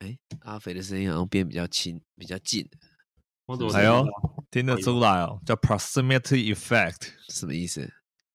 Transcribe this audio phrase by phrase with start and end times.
[0.00, 2.68] 哎，阿肥的声音好像变比较轻，比较近，
[3.46, 4.04] 我怎么哎呦
[4.50, 7.92] 听得出来哦，叫 proximity effect，什么意思？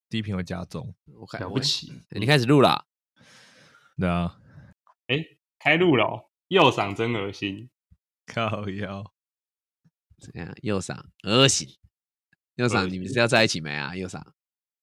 [0.08, 0.96] 低频会加重。
[1.06, 1.92] 我看了不，起？
[2.12, 2.86] 你开始录啦？
[3.98, 4.40] 对啊，
[5.08, 5.18] 哎，
[5.60, 7.70] 开录了哦，右嗓真恶心。
[8.28, 9.12] 靠腰，
[10.20, 10.56] 怎样？
[10.62, 11.68] 右嗓恶心，
[12.56, 13.96] 右嗓，你们是要在一起没啊？
[13.96, 14.22] 右嗓，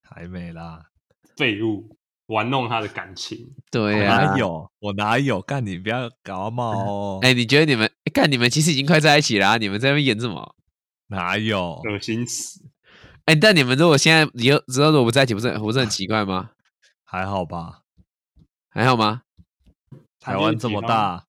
[0.02, 0.90] 还没啦。
[1.36, 1.96] 废物，
[2.32, 3.38] 玩弄他的感情。
[3.70, 4.70] 对我呀、哪有？
[4.80, 5.40] 我哪有？
[5.42, 7.18] 干你不要搞冒哦！
[7.22, 10.54] 哎、你觉得你们哎看你们其实已经快在一起啦、你们在那边演什么？
[11.08, 11.80] 哪有？
[11.84, 12.60] 恶心死！
[13.26, 16.50] 哎、但你们如果现在以后之后如果不在一起，不是很不是很奇怪吗？
[17.04, 17.82] 还好吧？
[18.70, 19.22] 还好吗？
[20.18, 21.26] 台湾这么大，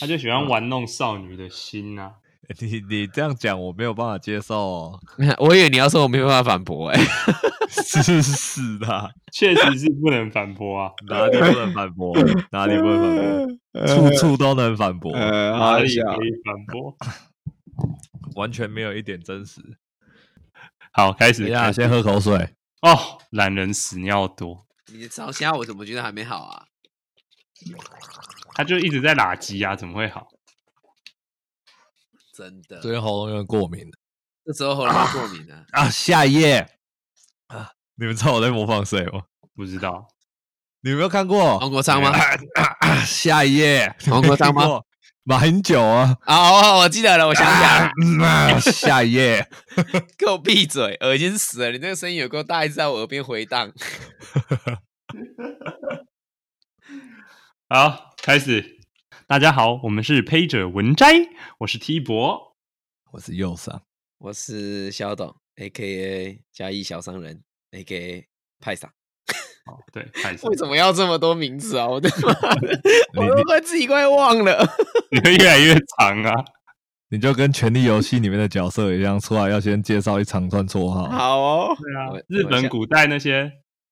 [0.00, 2.12] 他就喜欢玩弄少女的心呐、
[2.60, 5.00] 你你这样讲我没有办法接受哦。
[5.38, 7.00] 我以为你要说我没有办法反驳、哎，
[7.70, 12.12] 是是的， 确实是不能反驳啊，哪里不能反驳？
[12.50, 13.86] 哪里不能反驳？
[13.86, 16.96] 处处都能反驳，呃，哪里可以反驳？
[18.34, 19.60] 完全没有一点真实。
[20.92, 22.36] 好，开始等一下，先喝口水。
[22.82, 22.98] 哦，
[23.30, 26.64] 懒人屎尿多，你的烧虾我怎么觉得还没好啊？
[28.54, 30.26] 他就一直在拉鸡啊，怎么会好？
[32.32, 33.84] 真的，最近喉咙有点过敏
[34.44, 35.64] 这时候喉咙会过敏啊。
[35.72, 35.88] 啊。
[35.90, 36.66] 下一页
[37.48, 39.22] 啊，你们知道我在模仿谁吗？
[39.54, 40.08] 不知道，
[40.80, 42.08] 你有没有看过黄国昌吗？
[42.10, 42.18] 啊
[42.54, 44.80] 啊啊下一页，黄国昌吗？
[45.24, 49.48] 马英九啊，啊哦，我记得了，我想起来了， 嗯啊下一页，
[50.18, 51.70] 给我闭嘴，恶心死了！
[51.70, 53.70] 你那个声音有够大，一直在我耳边回荡。
[57.68, 58.81] 好，开始。
[59.32, 61.06] 大家好，我们是胚者文摘，
[61.60, 62.54] 我是 T 博。
[63.12, 63.80] 我是右上，
[64.18, 68.28] 我是小董，A K A 嘉义小商人，A K A
[68.60, 68.90] 派上。
[69.64, 71.88] 哦，对，开始为什么要这么多名字啊？
[71.88, 74.68] 我的 妈，我你都快自己快忘了。
[75.10, 76.44] 你会越来越长啊？
[77.08, 81.08] 你就跟《权力游戏》里面的角色一样，出来要先介绍一长串绰号。
[81.08, 83.50] 好哦，对啊，日本古代那些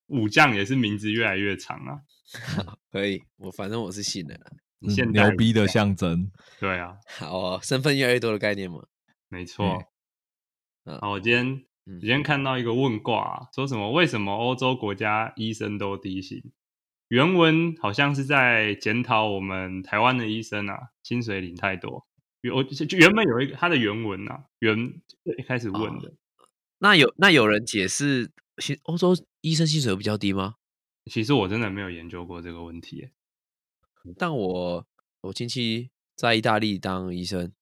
[0.09, 2.01] 武将也是名字越来越长啊。
[2.93, 4.43] 可以，我反正我是信的啦。
[4.81, 8.87] 嗯现代牛逼的象征，对啊，好哦，身份越来越多的概念嘛。
[9.29, 9.67] 没错。
[10.85, 11.65] 嗯好，我今天
[12.01, 16.43] 今天看到一个问卦、啊，说什么为什么欧洲国家医生都低薪？
[17.09, 22.07] 原文好像是在检讨我们台湾的医生啊，薪水领太多。
[22.41, 24.79] 原我就原本有一个他的原文啊，原
[25.39, 26.15] 一开始问的，
[26.79, 30.55] 那有那有人解释，薪欧洲医生薪水比较低吗？
[31.11, 33.13] 其实我真的没有研究过这个问题耶。
[34.17, 34.87] 但我
[35.23, 37.53] 我亲戚在意大利当医生，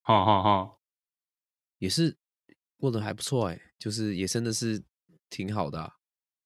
[0.00, 0.80] 好好好，
[1.78, 2.16] 也是
[2.76, 4.82] 过得还不错哎、就是也真的是
[5.28, 5.96] 挺好的、啊。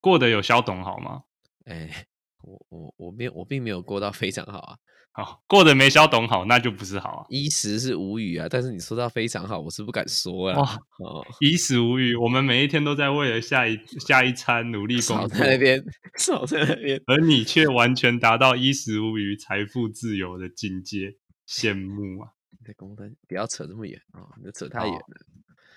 [0.00, 1.24] 过得有肖董好吗？
[1.64, 2.06] 哎、
[2.44, 4.76] 我我我没有我并没有过到非常好啊，
[5.24, 7.26] 好，过得没肖董好，那就不是好啊。
[7.28, 10.60] 衣食是无语啊，但是你说到非常好，我是不敢说啊。
[10.60, 15.84] 哇哦，衣食无虞，我们每一天都在为了下一下一餐努力工少作，在那边，
[16.18, 17.00] 少在那边。
[17.06, 21.16] 而你却完全达到衣食无虞、财富自由的境界，
[21.48, 22.30] 羡慕啊！
[22.50, 25.26] 你在公灯，不要扯这么远啊、哦，你扯太远了。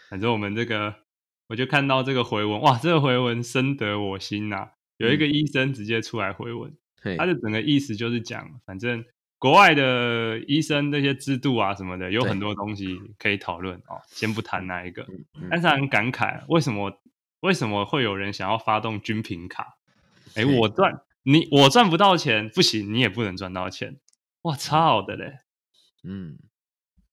[0.09, 0.95] 反正我们这个，
[1.47, 9.05] 我就看到这个回文，哇，这个回文深得我心呐、有一个医生直接出来回文，嘿他的整个意思就是讲，反正
[9.37, 15.07] 国外的医生那些制度啊什么的，有很多东西可以讨论哦，先不谈那一个。
[15.49, 16.99] 但是很感慨，为什么
[17.41, 19.77] 为什么会有人想要发动军品卡？
[20.35, 23.99] 哎，我赚你，我赚不到钱，不行，你也不能赚到钱。
[24.41, 25.39] 我操的嘞，
[26.03, 26.37] 嗯，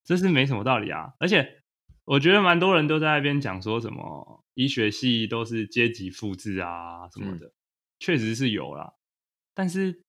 [0.03, 1.13] 这是没什么道理啊！
[1.19, 1.63] 而且
[2.05, 7.51] 我觉得蛮多人都在那边讲说什么医学系都是阶级复制啊什么的，
[8.05, 8.93] 确实是有啦。
[9.55, 10.03] 但是，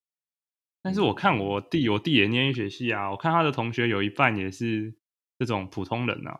[0.83, 4.95] 但是我看我弟，我弟也念医学系啊，我看他的同学有一半也是
[5.39, 6.39] 这种普通人啊，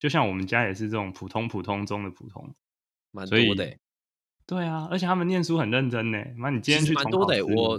[0.00, 2.52] 就像我们家也是这种普通普通中的普通。
[3.12, 3.78] 蛮所以多的欸、
[4.46, 6.18] 对啊，而且他们念书很认真呢。
[6.36, 7.78] 妈，你今天去蛮多的我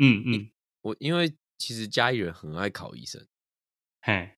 [0.00, 0.50] 嗯嗯，
[0.82, 3.24] 我因为其实家里人很爱考医生，
[4.00, 4.36] 嘿，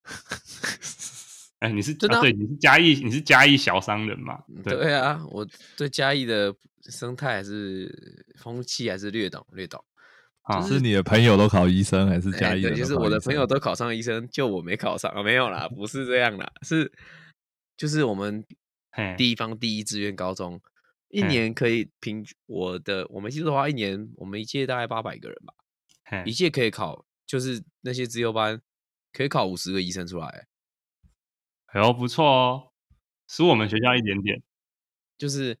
[1.59, 4.43] 哎，你是真的啊啊对，你是嘉义，你是嘉义小商人嘛？
[4.63, 9.83] 对，对啊，我对嘉义的生态还是风气还是略懂略懂。
[10.43, 16.89] 啊是你的朋友都考医生，还是哎嘉义人对，就是我的朋友都考上医生，就我没考上啊，没有啦，不是这样啦，是
[17.75, 18.45] 就是我们
[18.91, 20.61] 嘿地方第一志愿高中，
[21.09, 28.61] 一年可以平均我的我没记错的话，一年我们一届大概八百个人吧，一届可以考，就是那些自由班
[29.11, 30.45] 可以考五十个医生出来欸，
[31.67, 32.71] 哎呦，不错哦，
[33.27, 34.41] 输我们学校一点点。
[35.17, 35.59] 就是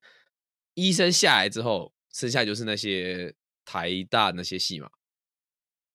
[0.73, 4.89] 医生下来之后，剩下就是那些台大那些系嘛，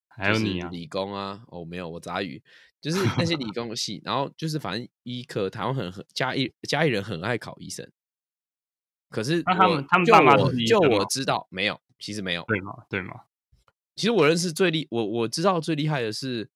[0.09, 2.43] 还有你啊，理工啊，哦没有，我杂语，
[2.81, 7.91] 就是那些理 工系，然后就是反正医科台湾很很嘉义嘉义人很爱考医生，
[9.09, 10.37] 可是那他们他们就爸妈
[10.67, 12.85] 就我知道没有，其实没有，对吗？
[12.91, 13.23] 对吗？
[13.95, 16.51] 其实我认识最厉我我知道最厉害的是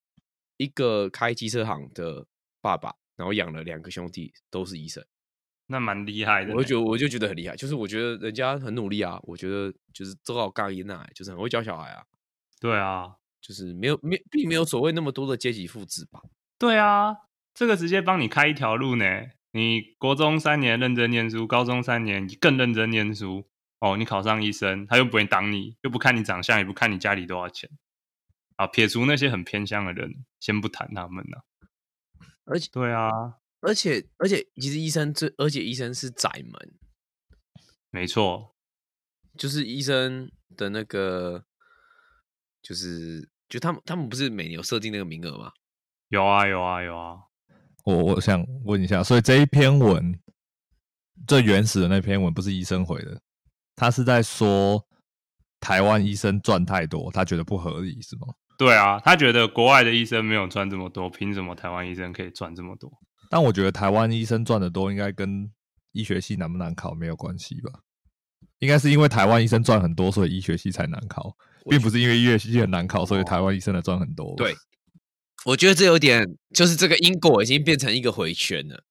[0.57, 2.27] 一个开机车行的
[2.59, 5.03] 爸爸，然后养了两个兄弟都是医生，
[5.65, 6.53] 那蛮厉害的。
[6.53, 12.05] 我就觉得我就觉得很厉害，就是我觉得人家很努力啊，我觉得就是做到杠音啊，就是很会教小孩啊，
[12.61, 16.21] 对啊，就是没有没并没有所谓那么多的阶级复制吧。
[16.57, 17.17] 对啊，
[17.53, 19.05] 这个直接帮你开一条路呢。
[19.51, 23.49] 你国中三年认真念书，高中三年更认真念书。
[23.79, 27.69] 哦，你考上医生，他又不会挡你，又不看你长相，也不看你家里多少钱。
[28.55, 31.45] 啊，撇除那些很偏向的人，先不谈他们了。
[32.47, 33.09] 而且对啊，
[33.59, 36.73] 而且而且，其实医生最，而且医生是窄门，
[37.89, 38.55] 没错，
[39.37, 41.43] 就是医生的那个，
[42.61, 45.51] 就是就他们他们不是每年有设定那个名额吗？
[46.07, 47.17] 有啊，有啊，有啊。
[47.83, 50.17] 我我想问一下，所以这一篇文
[51.27, 53.21] 最原始的那篇文不是医生回的，
[53.75, 54.87] 他是在说
[55.59, 58.27] 台湾医生赚太多，他觉得不合理是吗？
[58.57, 62.91] 对啊，他觉得国外的医生没有赚这么多，凭什么台湾医生可以赚这么多？
[63.29, 65.51] 但我觉得台湾医生赚的多，应该跟
[65.91, 67.71] 医学系难不难考没有关系吧？
[68.59, 71.37] 应该是因为台湾医生赚很多，所以医学系才难考，
[71.69, 74.33] 并不是因为医学系很难考，所以台湾医生的赚很多。
[74.35, 74.55] 对，
[75.45, 76.25] 我觉得这有点，
[76.55, 78.83] 就是这个因果已经变成一个回圈了，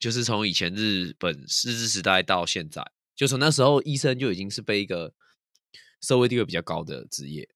[0.00, 2.82] 就是从以前日本日治时代到现在，
[3.14, 5.14] 就从那时候医生就已经是被一个
[6.00, 7.48] 社会地位比较高的职业，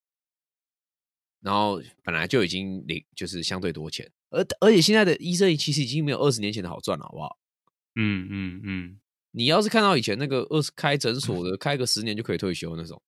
[1.48, 7.38] 然后本来就已经领就是相对多钱，而而且现在的医生其实已经没有二十年前的好赚了，好不好？
[7.94, 9.00] 嗯嗯嗯，
[9.30, 13.00] 你要是看到以前那个二十开诊所的，开个十年就可以退休那种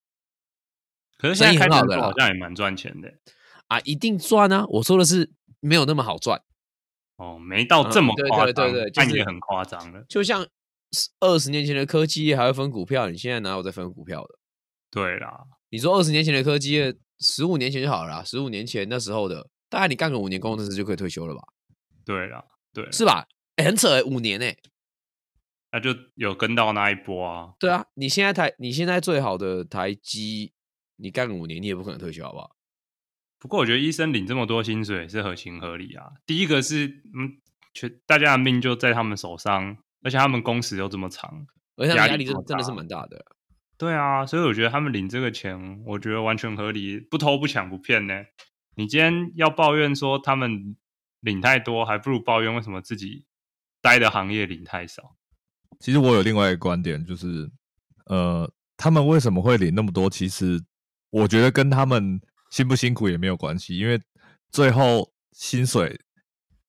[1.18, 3.12] 可是现在开诊所很好像也蛮赚钱的
[3.68, 4.64] 啊，一定赚啊！
[4.68, 6.42] 我说的是没有那么好赚，
[7.16, 10.02] 哦，没到这么夸张，对对对就是但也很夸张了。
[10.08, 10.46] 就像
[11.20, 14.38] 二十年前的科技业还会分股票，你现在哪有在分股票的？
[14.90, 21.42] 对啦，你说二十年前的科技业，十五年前就好了啦，十五年前那时候的，大概你干个五年工程师就可以退休了吧？
[22.04, 23.26] 对啦，对，是吧？
[23.56, 24.56] 哎、很扯哎、五年哎、
[25.72, 27.52] 那就有跟到那一波啊。
[27.58, 30.52] 对啊，你现在台你现在最好的台积，
[30.96, 32.56] 你干个五年，你也不可能退休，好不好？
[33.38, 36.10] 不过我觉得医生领这么多薪水是合情合理啊。
[36.26, 37.40] 第一个是，嗯，
[37.74, 41.46] 全大家的命就在他们手上，而且他们工时又这么长，
[41.76, 43.24] 而且压力真真的是蛮大的。
[43.80, 48.12] 对啊，所以我觉得他们领这个钱，我觉得完全合理，不偷不抢不骗呢。
[48.74, 50.76] 你今天要抱怨说他们
[51.20, 53.24] 领太多，还不如抱怨为什么自己
[53.80, 55.16] 待的行业领太少。
[55.78, 57.50] 其实我有另外一个观点，就是
[58.04, 60.10] 呃，他们为什么会领那么多？
[60.10, 60.62] 其实
[61.08, 63.98] 我觉得跟他们辛不辛苦也没有关系，因为
[64.52, 65.98] 最后薪水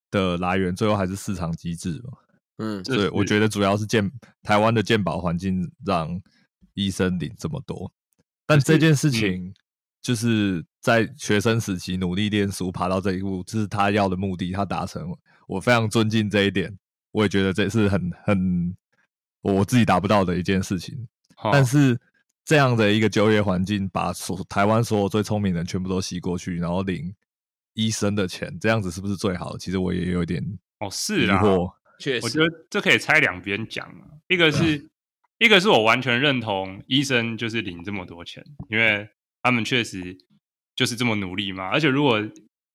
[0.10, 2.14] 的来源最后还是市场机制嘛。
[2.60, 4.10] 嗯，这对，我是觉得主要是健
[4.44, 6.07] 台湾的健保环境让
[6.73, 7.91] 医生领这么多，
[8.45, 9.53] 但这件事嗯情
[10.01, 16.75] 就是在学生时期努力练书，爬到这一步，这是他要的目的，他达成了，我非常尊敬这一点，
[17.12, 18.75] 我也觉得这是很很
[19.41, 21.07] 我自己达不到的一件事情。
[21.38, 22.00] 哦但是
[22.44, 27.13] 这样的一个就业环境，把所台湾所有最聪明的人全部都吸过去，然后领
[27.73, 29.57] 医生的钱，这样子是不是最好？
[29.57, 30.44] 其实我也有点
[30.79, 31.71] 哦，是啦，惑。
[31.99, 34.09] 确实，我觉得这可以拆两边讲啊。
[34.28, 34.90] 一个是，
[35.42, 39.10] 一个是我完全认同医生就是领这么多钱，因为
[39.42, 40.16] 他们确实
[40.76, 41.68] 就是这么努力嘛。
[41.69, 42.21] 而且如果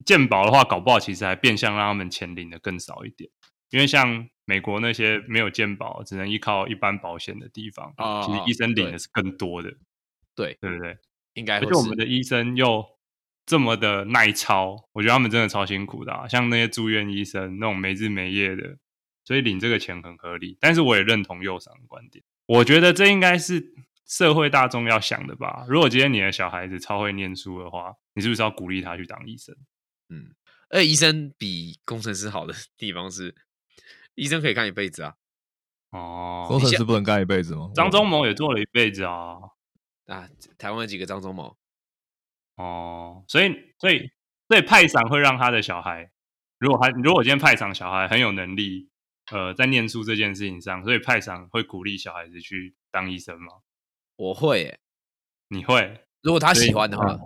[0.04, 3.30] 健保的话，搞不好其实还变相让他们钱领的更少一点。
[3.70, 9.72] 因为像美国那些没有健保，只能依靠一般保险的地方，啊其实医生领的是更多的，
[10.34, 10.98] 对，对不对？
[11.34, 12.84] 应该而且我们的医生又
[13.44, 16.26] 这么的耐操，我觉得他们真的超辛苦的、啊。
[16.26, 18.76] 像那些住院医生那种没日没夜的，
[19.24, 20.58] 所以领这个钱很合理。
[20.60, 23.74] 但是我也认同右上的观点，我觉得这应该是
[24.06, 25.64] 社会大众要想的吧。
[25.68, 29.54] 如果今天你的小孩子超会念书的话，你是不是要鼓励他去当医生？
[30.08, 30.34] 嗯，
[30.70, 33.34] 而且医生比工程师好的地方是，
[34.14, 35.14] 医生可以干一辈子啊
[35.90, 37.70] 哦，工程师不能干一辈子吗？
[37.74, 39.38] 张忠谋也做了一辈子啊。
[40.06, 40.28] 啊！
[40.56, 41.56] 台湾有几个张忠谋？
[42.54, 44.08] 哦，所以所以
[44.48, 46.12] 所以派长会让他的小孩，
[46.60, 48.88] 如果他如果今天派长小孩很有能力，
[49.30, 53.52] 呃，在念书这件事情上，所以派长会鼓励小孩子去当医生吗？
[54.16, 54.78] 我会耶，
[55.48, 56.04] 你会？
[56.22, 57.18] 如果他喜欢的话，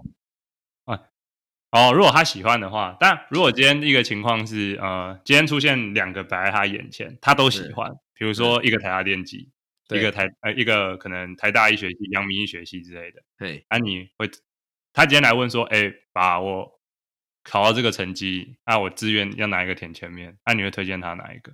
[1.73, 9.53] 哦，如果他喜欢的话，但如果今天一个情况是，呃，今天出现两个摆在他眼前，他都喜欢，比如说一个台大电机，
[9.91, 14.29] 一个台呃一个可能台大医学系、阳明医学系之类的，对，啊，你会
[14.93, 16.81] 他今天来问说，哎、把，我
[17.45, 20.37] 考到这个成绩，那、我志愿要哪一个填前面？
[20.45, 21.53] 那、你会推荐他哪一个？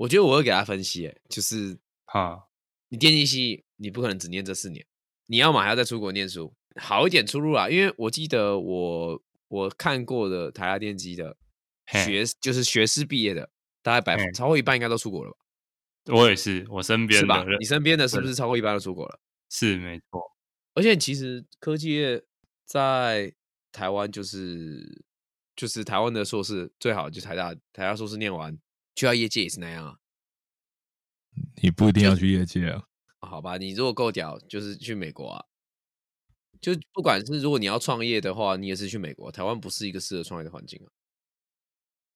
[0.00, 2.48] 我觉得我会给他分析，哎，就是哈，
[2.88, 4.86] 你电机系，你不可能只念这四年，
[5.26, 7.68] 你要么还要再出国念书，好一点出路啦。
[7.68, 11.36] 因为我记得我我看过的台大电机的
[11.84, 13.50] 嘿学就是学士毕业的，
[13.82, 16.14] 大概百分超过一半应该都出国了吧？
[16.14, 17.44] 我也是，我身边是吧？
[17.58, 19.20] 你身边的是不是超过一半都出国了？
[19.50, 20.22] 是没错，
[20.72, 22.24] 而且其实科技业
[22.64, 23.34] 在
[23.70, 25.04] 台湾就是
[25.54, 28.58] 就是台湾的硕士最好就台大台大硕士念完
[28.94, 29.96] 去到业界也是那样啊。
[31.62, 32.84] 你不一定要去业界啊。
[33.20, 35.44] 好吧，你如果够屌，就是去美国啊。
[36.60, 39.32] 就不管是如果你要创业的话，你也是去美国。
[39.32, 40.78] 台湾不是一个适合创业的环境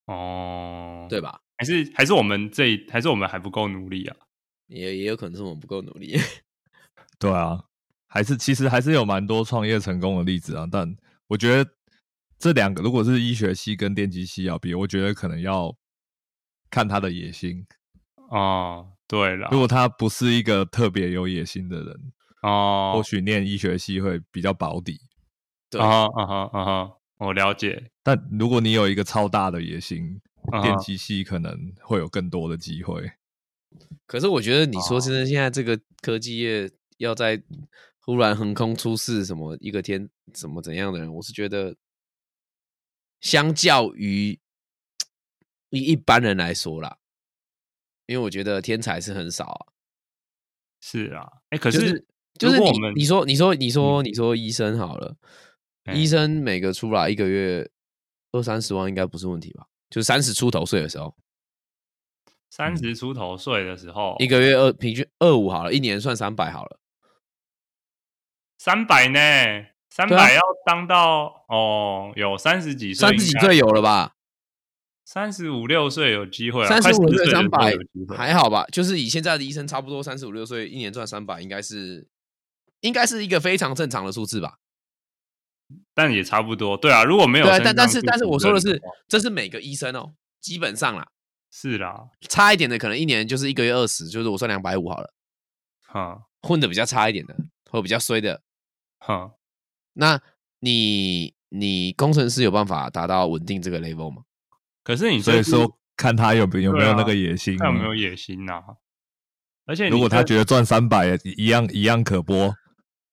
[0.05, 1.41] 啊，哦，对，吧？
[1.57, 4.17] 还是还是我们这还是我们还不够努力啊？
[4.67, 6.15] 也也有可能是我们不够努力。
[7.17, 7.63] 对啊，
[8.07, 10.67] 还是其实还是有蛮多创业成功的例子啊。
[10.71, 10.95] 但
[11.27, 11.71] 我觉得
[12.37, 15.75] 这两个，如果是医学系跟电机系要比，我觉得可能要
[16.75, 17.65] 看他的野心。
[18.29, 24.99] 哦，对了如，果他不是一个特别有野心的人，哦，或许念医学系会比较保底。
[25.69, 30.19] 对啊哈啊哈啊哈，我了解，但如果你有一个超大的野心，
[30.61, 33.09] 电机系可能会有更多的机会。
[34.05, 37.41] 可是我觉得你说哦真的，现在这个科技业要在
[38.01, 41.77] 忽然横空出世什么一个天怎么怎样的人，我是觉得
[43.21, 44.37] 相较于
[45.69, 46.97] 一一般人来说啦，
[48.05, 49.65] 因为我觉得天才是很少啊。
[50.81, 52.05] 是啊，哎，可就是是
[52.37, 55.15] 就是我们嗯你说你说你说你说医生好了，
[55.85, 57.69] 哎医生每个出来一个月
[58.31, 59.67] 二三十万应该不是问题吧？
[59.89, 61.15] 就三十出头岁的时候，
[62.49, 66.79] 三十出头岁的时候，一个月二平均二五好了，一年算三百好了。
[68.57, 69.19] 三百呢，
[69.89, 74.14] 三百要当到哦，有三十几岁，三十几岁有了吧？
[75.05, 77.77] 三十五六岁有机会啊，三十五岁快岁三百
[78.17, 78.65] 还好吧？
[78.71, 82.07] 就是以现在的医生，差不多三十五六岁，一年赚三百，应该是
[82.81, 84.57] 应该是一个非常正常的数字吧？
[85.93, 86.75] 但也差不多。
[86.75, 91.07] 对啊，如果没有对啊，但但是但是我说的是，这是每个医生哦，基本上啦，
[91.51, 95.13] 是啦，差一点的可能一年就是一个月二十，就是我算两百五好了。
[95.81, 97.35] 哈混的比较差一点的，
[97.69, 98.41] 或比较衰的，
[98.99, 99.33] 哈，
[99.93, 100.21] 那
[100.59, 104.23] 你你工程师有办法达到稳定这个 level 吗？
[104.85, 107.65] 可是你所以说，看他有没有有没有那个野心啊。
[107.65, 108.61] 看有没有野心呐、
[109.65, 112.55] 而且如果他觉得赚三百一样一样可播，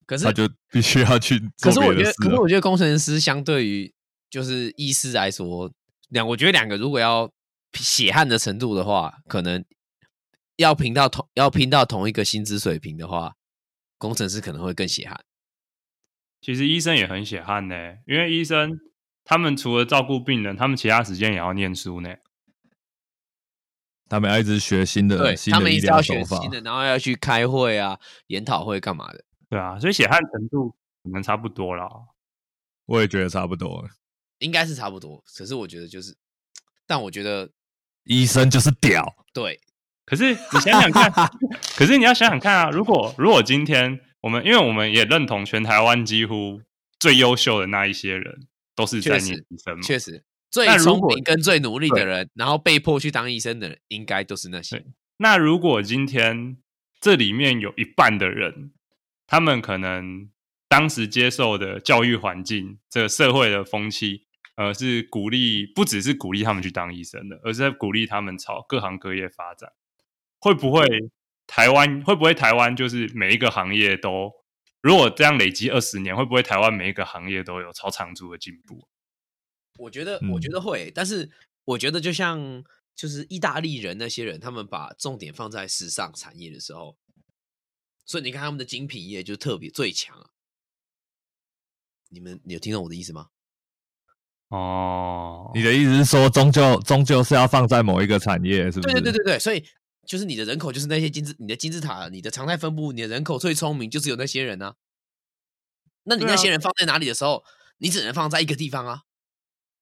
[0.04, 2.12] 可是他就必须要去做可是我觉得。
[2.12, 3.90] 可是我觉得工程师相对于
[4.28, 5.72] 就是医师来说，
[6.10, 7.32] 两我觉得两个如果要
[7.72, 9.64] 血汗的程度的话，可能
[10.56, 13.32] 要拼到同要拼到同一个薪资水平的话，
[13.96, 15.18] 工程师可能会更血汗。
[16.42, 17.74] 其实医生也很血汗呢，
[18.06, 18.78] 因为医生
[19.24, 22.14] 他们除了照顾病人，他们其他时间也要念书呢。
[24.08, 26.50] 他们要一直学新对的新他们一直要学新。
[26.50, 29.24] 的，然后要去开会啊、研讨会干嘛的。
[29.48, 30.70] 对啊，所以血汗程度
[31.02, 31.88] 可能差不多啦。
[32.86, 33.88] 我也觉得差不多。
[34.38, 36.16] 应该是差不多，可是我觉得就是，
[36.86, 37.48] 但我觉得
[38.04, 39.60] 医生就是屌，对，
[40.04, 41.10] 可是你想想看，
[41.76, 46.60] 可是你要想想看啊，如果如果今天我们，因为我们也认同全台湾几乎
[46.98, 54.86] 最优秀的那一些人都是在确实念医生嘛，确实最聪明跟最努力的人，然后被迫去当医生的人，应该都是那些对。
[55.18, 56.56] 那如果今天
[57.00, 58.72] 这里面有一半的人，
[59.26, 60.28] 他们可能
[60.68, 64.26] 当时接受的教育环境、这个社会的风气，
[64.56, 69.70] 呃，是鼓励不只是鼓励他们去当医生的，而是在鼓励他们朝各行各业发展。
[70.38, 70.86] 会不会
[71.46, 74.32] 台湾会不会台湾就是每一个行业都，
[74.82, 78.88] 如果这样累积二十年，会不会台湾每一个行业都有超长足的进步？
[79.78, 81.30] 我觉得，我觉嗯得会，但是
[81.64, 82.62] 我觉得就像
[82.94, 86.98] 就是意大利人那些人，他们把重点放在时尚产业的时候，
[88.04, 90.30] 所以你看他们的精品业就特别最强啊。
[92.10, 93.28] 你们你有听懂我的意思吗？
[94.48, 99.00] 哦，你的意思是说，终究终究是要放在某一个产业，是不对是？
[99.00, 99.64] 对对对对，所以
[100.06, 104.74] 就是你的人口就是那些金字，你的金字塔，你的常态分布，你的人口最聪明，就是有那些人啊。
[106.04, 107.44] 那你那些人放在哪里的时候，
[107.78, 109.02] 你只能放在一个地方啊，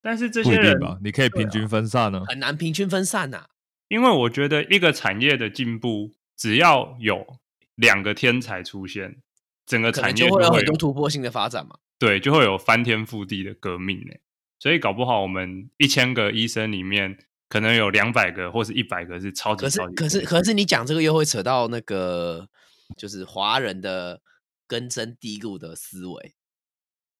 [0.03, 0.99] 但是这些人吧？
[1.03, 3.47] 你可以平均分散呢、很难平均分散呐、啊
[3.89, 7.41] 因为我觉得一个产业的进步，只要有
[7.75, 9.21] 两个天才出现，
[9.67, 11.77] 整个产业就会有很多突破性的发展嘛。
[11.99, 14.15] 对，就会有翻天覆地的革命呢。
[14.61, 17.19] 所以搞不好我们一千个医生里面，
[17.51, 22.49] 可能有两百个或是一百个是超级可是超级可是天才可是你讲这个又会扯到那个
[22.97, 24.23] 就是华人的
[24.69, 26.35] 根深蒂固的思维，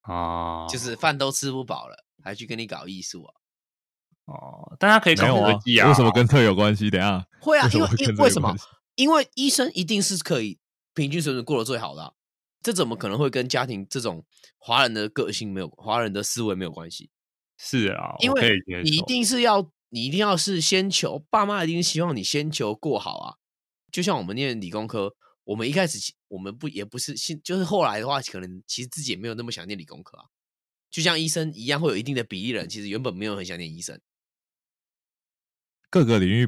[0.03, 3.35] 啊，就是饭都吃不饱了，还去跟你搞艺术啊？
[4.27, 5.89] 哦，大家可以搞没有啊科技啊？
[5.89, 6.89] 为什么跟特有关系？
[6.89, 8.55] 等一下，会啊，因为因为为什么？
[8.95, 10.61] 因为医生一定是可以
[10.95, 12.13] 平均水准过得最好的啊、
[12.63, 14.25] 这怎么可能会跟家庭这种
[14.59, 17.11] 华人的个性没有、华人的思维没有关系？
[17.57, 18.15] 是啊？
[18.21, 23.37] 因我可以为你一定是要，你一定要是先求爸妈一定希望你先求过好啊。
[23.93, 30.25] 就像我们念理工科，我们一开始我们不也不是先，就是后来的话，可能其实自己也没有那么想念理工科啊。
[30.91, 34.01] 就像医生一样，会有一定的比例人，其实原本没有很想念医生。
[35.89, 36.47] 各个领域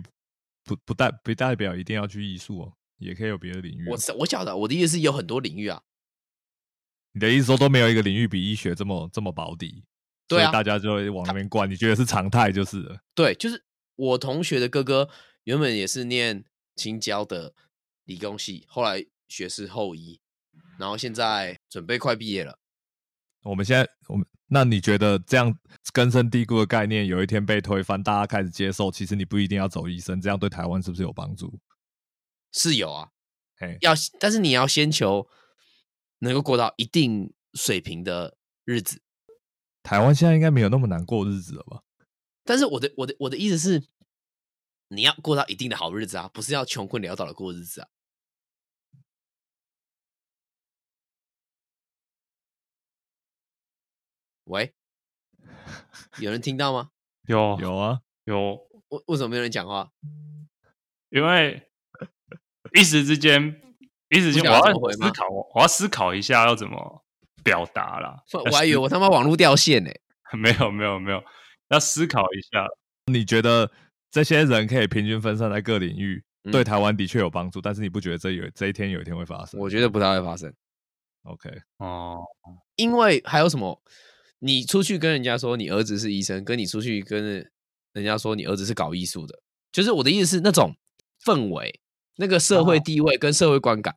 [0.63, 3.91] 不不代不代表一定要去艺术哦，也可以有别的领域啊。
[3.91, 5.83] 我我晓得，我的意思是有很多领域啊，
[7.13, 9.85] 你的意思说都没有一个领域比医学这么这么保底，
[10.33, 11.71] 对啊所以大家就会往那边灌。
[11.71, 13.01] 你觉得是常态就是了。
[13.15, 13.65] 对，就是
[13.97, 15.09] 我同学的哥哥
[15.45, 16.45] 原本也是念
[16.77, 17.55] 青交的
[18.05, 20.21] 理工系，后来学士后医，
[20.79, 22.59] 然后现在准备快毕业了。
[23.45, 25.53] 我们现在，我们那你觉得这样
[25.93, 31.59] 根深蒂固的概念，有一天被推翻，大家开始接受，其实你不一定要走医生，这样对台湾是不是有帮助？
[32.53, 33.11] 是有啊，
[33.57, 35.29] 嘿，要但是你要先求
[36.21, 39.02] 能够过到一定水平的日子。
[39.83, 41.83] 台湾现在应该没有那么难过日子了吧？
[42.45, 43.87] 但是我的我的我的意思是，
[44.89, 47.89] 你要过到一定的好日子啊，不是要穷困潦倒的过日子啊。
[54.45, 54.75] 喂，
[56.19, 56.91] 有人听到吗？
[57.27, 58.55] 有有啊，有，
[58.89, 59.93] 为为什么没有人讲话？
[61.11, 61.71] 因为
[62.75, 63.63] 一时之间，
[64.09, 64.63] 一时之间我要
[64.93, 67.02] 思考，我要思考一下要怎么
[67.45, 68.17] 表达啦。
[68.51, 69.91] 我还以为我他妈网络掉线呢、
[70.39, 71.23] 没有没有没有，
[71.69, 72.67] 要思考一下。
[73.07, 73.71] 你觉得
[74.11, 80.53] 这些人可以平均分散在各领域，嗯对台湾的确有帮助，但是你不觉得这有这一天有一天会发生我觉得不太会发生
[81.25, 82.21] ，？OK，哦，
[82.77, 83.83] 因为还有什么？
[84.39, 87.49] 你出去跟人家说你儿子是医生，跟你出去跟
[87.93, 89.39] 人家说你儿子是搞艺术的，
[89.71, 90.75] 就是我的意思是那种
[91.25, 91.81] 氛围、
[92.17, 93.95] 那个社会哦地位跟社会观感，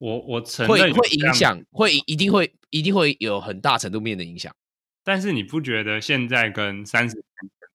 [0.00, 4.54] 我我承会会认有这样影响，会一定会一定会有很大程度面的影响。
[5.04, 7.24] 但是你不觉得现在跟三十年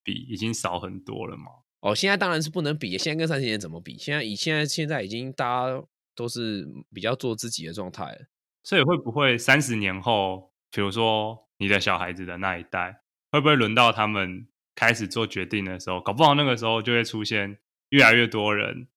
[0.03, 1.45] 比已经少很多了吗？
[1.81, 3.95] 哦，现在当然是不能比，现在跟三十年怎么比？
[3.97, 5.83] 现在以现在现在已经大家
[6.15, 8.27] 都是比较做自己的状态了。
[8.63, 17.59] 所以会不会三十年后，比如说你的小孩子的那一代，会不会轮到他们开始做决定的时候，搞不好那个时候就会出现
[17.89, 18.88] 越来越多人，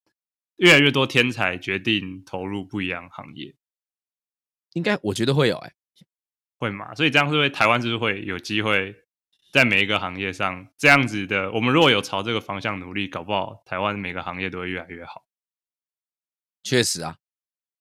[0.58, 3.56] 越来越多天才决定投入不一样行业，
[4.74, 5.72] 应该我觉得会有哎、
[6.58, 6.94] 会嘛？
[6.94, 8.94] 所以这样是不是台湾是不是会有机会
[9.52, 11.50] 在每一个行业上这样子的？
[11.52, 15.24] 我们如果有朝这个方向努力，搞不好台湾每个行业都会越来越好。
[16.62, 17.16] 确实啊，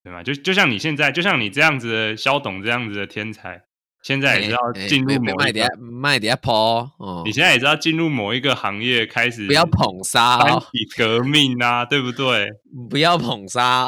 [0.04, 0.24] 对吗？
[0.24, 3.67] 就就像你现在，就像你这样子的肖董这样子的天才，
[4.08, 10.40] 现在也是要哎进入哎某一个卖点，卖点抛哦，你现在也是要进入某一个行业，开始不要捧杀
[10.96, 12.50] 革命啊，对不对？
[12.90, 13.88] 不要捧杀。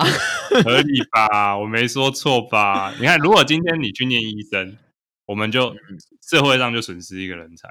[0.61, 1.57] 合理吧？
[1.57, 2.93] 我没说错吧？
[2.99, 4.77] 你看，如果今天你去念医生，
[5.25, 5.73] 我们就
[6.21, 7.69] 社会上就损失一个人才，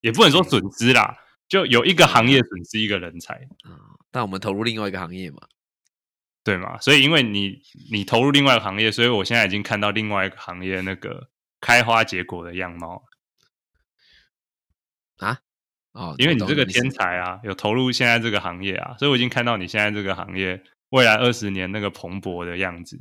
[0.00, 3.42] 也不能说损失啦，就有一个行业损失一个人才，
[4.10, 5.40] 但我们投入另外一个行业嘛，
[6.42, 6.78] 对吗？
[6.80, 7.58] 所以因为你
[7.92, 11.28] 你投入另外一个行业，所以我现在已经看到另外一个行业那个
[11.64, 13.02] 开花结果的样貌
[15.16, 15.38] 啊。
[15.92, 23.00] 哦，因为你这个天才啊，有投入现在这个行业啊，所以我已经看到你现在这个行业未来二十年那个蓬勃的样子。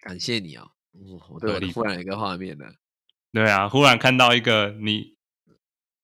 [0.00, 2.64] 感谢你哦，嗯我对我合理忽然有一个画面呢，
[3.32, 5.16] 对啊，忽然看到一个你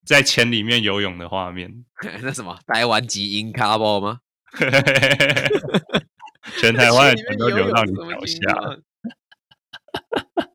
[0.05, 1.87] 在钱里面游泳的画面，
[2.21, 4.21] 那什么台湾基因卡包吗？
[6.61, 8.39] 全台湾的钱都流到你脚下，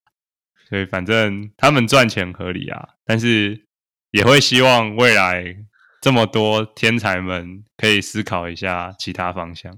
[0.70, 3.66] 所以反正他们赚钱合理啊，但是
[4.12, 5.56] 也会希望未来
[6.02, 9.76] 这么多天才们可以思考一下其他方向。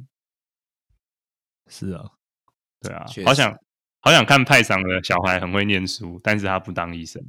[1.69, 2.03] 是啊，
[2.81, 3.55] 对啊，好想
[4.01, 7.23] 好想看派上的小孩很会念书，但是他不当医生。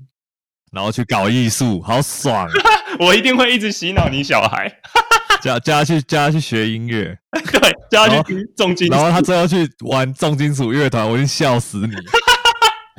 [0.72, 2.48] 然后去搞艺术，好爽！
[2.48, 2.52] 啊
[2.98, 4.70] 我一定会一直洗脑你小孩，
[5.42, 8.92] 叫叫他去叫他去学音乐，对，叫他去听重金属。
[8.92, 11.94] 然后他最后去玩重金属乐团，我一定笑死你！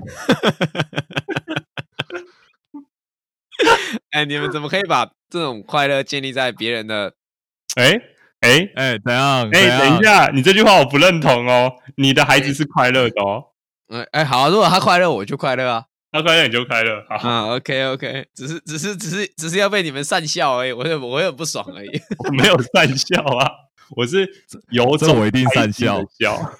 [4.11, 7.13] 哎，你们怎么可以把这种快乐建立在别人的？
[7.75, 7.93] 哎
[8.41, 9.49] 哎哎，怎样？
[9.51, 11.71] 哎，等一，下，你这句话我不认同哦。
[11.97, 13.45] 你的孩子是快乐的哦，
[13.89, 15.85] 嗯，哎，好啊，如果他快乐，我就快乐啊。
[16.13, 17.03] 他快乐你就快乐。
[17.09, 21.89] 好，啊，OK OK，只是只是只是只是要被你们善笑而已，我有我有不爽而已。
[22.19, 23.49] 我没有善笑啊，
[23.95, 24.29] 我是
[24.69, 26.53] 有种我一定开心的讪笑笑。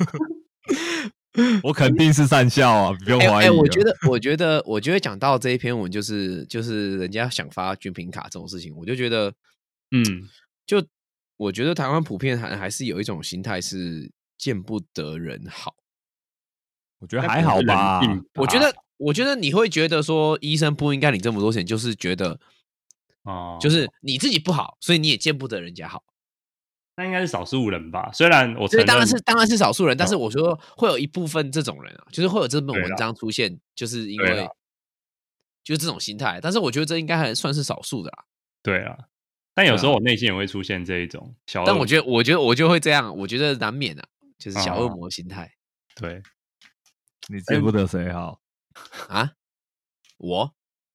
[1.64, 3.52] 我肯定是善笑啊，不用哎、哎怀疑啊。
[3.52, 9.34] 我觉得，我觉得，我觉得讲到这一篇文，就是就是人家想发军品卡这种事情，我就觉得，
[9.92, 10.04] 嗯，
[10.66, 10.86] 就
[11.38, 15.76] 我觉得台湾普遍还还是有一种心态是见不得人好。
[17.00, 18.02] 我觉得还好吧。
[18.36, 22.40] 我觉得，我觉得你会觉得说医生不应该领这么多钱，就是觉得
[23.24, 26.04] 哦，就是你自己不好，所以你也见不得人家好。
[26.96, 28.12] 那应该是少数人吧。
[28.14, 34.48] 虽然我这当然是当然是少数人，但是哦我说会有一部分这种人啊，就是会有这本文章出现，就是因为
[35.64, 36.40] 就是这种心态。
[36.42, 38.26] 但是我觉得这应该还算是少数的啦。
[38.62, 38.98] 对啊，
[39.54, 41.74] 但有时候我内心也会出现这一种小恶魔。
[41.74, 44.04] 但我觉得，我觉得我就会这样，我觉得难免啊，
[44.38, 45.52] 就是小恶哦魔心态
[45.96, 46.22] 对，
[47.28, 48.40] 你见不得谁好，
[49.08, 49.32] 啊。
[50.18, 50.54] 我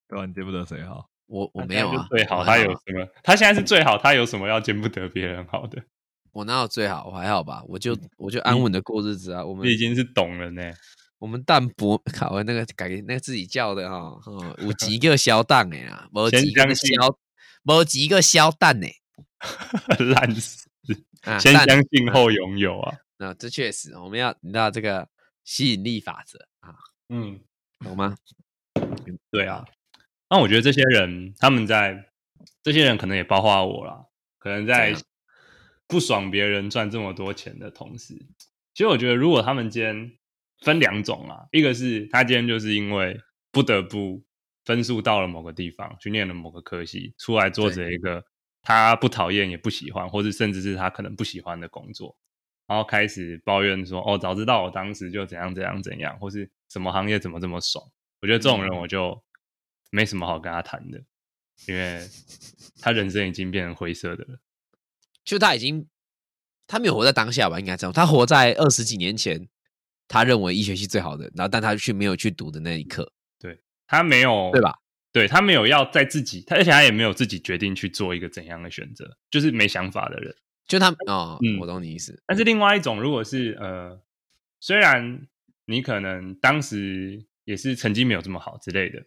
[0.09, 0.25] 对吧？
[0.25, 1.08] 你见不得谁好。
[1.29, 3.07] 我我没有啊，最好，他有什么？
[3.23, 5.81] 他现在是最好，他有什么要见不得别人好的？
[6.33, 7.07] 我哪有最好？
[7.07, 9.45] 我还好吧，我就我就安稳的过日子啊。
[9.45, 10.73] 我们已经是懂了呢。
[11.19, 17.19] 我们淡薄靠那个改那个自己叫的哈，哦有几个消蛋的啦，无先几个消，
[17.65, 18.87] 无几个消蛋呢。
[20.15, 20.69] 烂死！
[21.23, 22.97] 啊，先相信后拥有啊。
[23.19, 25.09] 那这确实，我们要你知道这个
[25.45, 26.75] 吸引力法则啊，
[27.09, 27.41] 嗯，
[27.81, 28.17] 懂吗？
[29.31, 29.65] 对啊。
[30.31, 32.07] 那我觉得这些人，他们在
[32.63, 34.05] 这些人可能也包括我啦，
[34.39, 34.95] 可能在
[35.87, 38.15] 不爽别人赚这么多钱的同时，
[38.75, 40.13] 其实我觉得如果他们今天
[40.61, 43.19] 分两种啦，一个是他今天就是因为
[43.51, 44.23] 不得不
[44.65, 48.23] 分数到了某个地方，去念了某个科系，出来做着一个
[48.61, 52.15] 他不讨厌也不喜欢，或者甚至是他可能不喜欢的工作，
[52.67, 57.83] 然后开始抱怨说：“哦，早知道我当时就怎样怎样怎样，或是什么行业怎么这么爽。”
[58.21, 59.19] 我觉得这种人我就
[59.91, 61.03] 没什么好跟他谈的，
[61.67, 62.09] 因为
[62.81, 64.41] 他人生已经变成灰色的了。
[65.25, 65.89] 就他已经
[66.67, 69.49] 他没有活在当下吧，应该这样，他活在二十几年前，
[70.07, 74.75] 他认为医学系最好的，然后但他却没有去读的那一刻，对他没有对吧？
[75.11, 80.35] 对他没有要在自己，他而且他也没有自己决定去做一个怎样的选择，就是没想法的人。
[80.67, 83.99] 就他哦，嗯我懂你意思，但是另外一种，如果是呃，
[84.61, 85.27] 虽然
[85.65, 89.07] 你可能当时也是成绩没有这么好之类的，对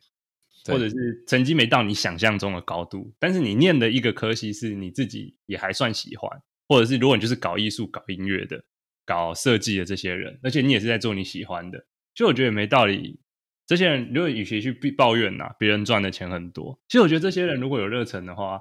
[0.65, 6.29] 或者是成绩没到你想象中的高度，但是你念的一个科系是你自己也还算喜欢，
[6.67, 8.63] 或者是如果你就是搞艺术、搞音乐的、
[9.05, 13.19] 搞设计的这些人，而且你也是在做你喜欢的，就我觉得没道理。
[13.65, 18.59] 这些人如果与其去抱怨呐、别人赚的钱很多，其实我觉得这些人如果有热忱的话，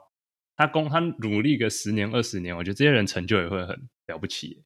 [0.57, 4.63] 他工他努力个十年二十年，我觉得这些人成就也会很了不起，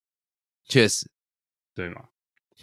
[0.68, 1.10] 确实，
[1.74, 2.08] 对吗？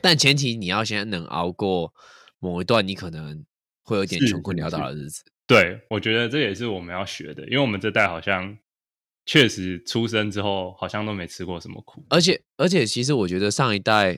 [0.01, 1.93] 但前提你要先能熬过
[2.39, 3.43] 某一段你可能
[3.83, 5.23] 会有点是穷困潦倒的日子。
[5.47, 8.57] 对，我觉得这也是我们要学的，因为我们这代好像
[9.25, 12.05] 确实出生之后好像都没吃过什么苦。
[12.09, 14.17] 而且而且，其实我觉得上一代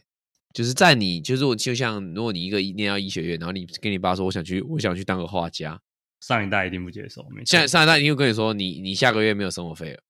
[0.53, 5.81] 就是在你就是我就像如果你一个念到医学院，然后你跟你爸说我想去我想去当个画家，
[6.19, 10.03] 上一代一定不接受，现在上一代一定会跟你说你你下个月没有生活费了，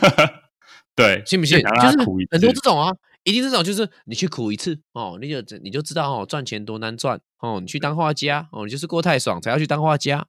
[0.96, 1.60] 对，信不信？
[1.60, 2.90] 就是苦很多次这种啊，
[3.26, 10.28] 一定这种就是你去苦一次哦，你就你就知道哦赚钱多难赚哦，你去当画家哦，你就是过太爽才要去当画家。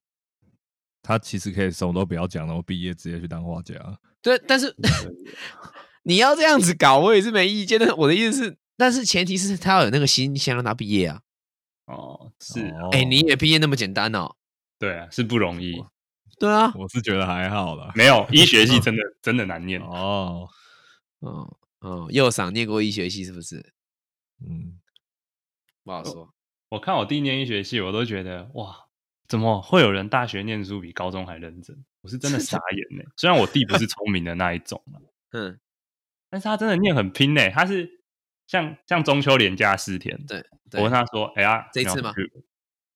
[1.04, 3.76] 他其实可以什么都不要讲，然后毕业直接去当画家。
[4.20, 4.76] 对，但是
[6.04, 7.80] 你要这样子搞，我也是没意见。
[7.80, 11.22] 但是我的意思是，但是前提是他要有那个心，先让他毕业啊。
[11.86, 14.36] 哦，是啊，哦哎、你以为毕业那么简单哦？
[14.80, 15.82] 对啊，是不容易。
[16.40, 17.92] 对啊，我是觉得还好啦。
[17.96, 20.48] 没有医学系 真的真的难念，哦，
[21.22, 21.48] 嗯
[21.82, 23.74] 嗯，右赏念过医学系是不是？
[24.48, 24.80] 嗯，
[25.84, 26.34] 不好说。
[26.70, 28.88] 我看我弟念医学系，我都觉得哇，
[29.28, 31.86] 怎么会有人大学念书比高中还认真？
[32.02, 33.04] 我是真的傻眼呢。
[33.16, 35.00] 虽然我弟不是聪明的那一种啊
[35.34, 35.60] 嗯，
[36.30, 37.50] 但是他真的念很拼呢。
[37.52, 38.02] 他是
[38.48, 42.14] 像像中秋连假四天，对我对问，他说：“哎呀，这一次吗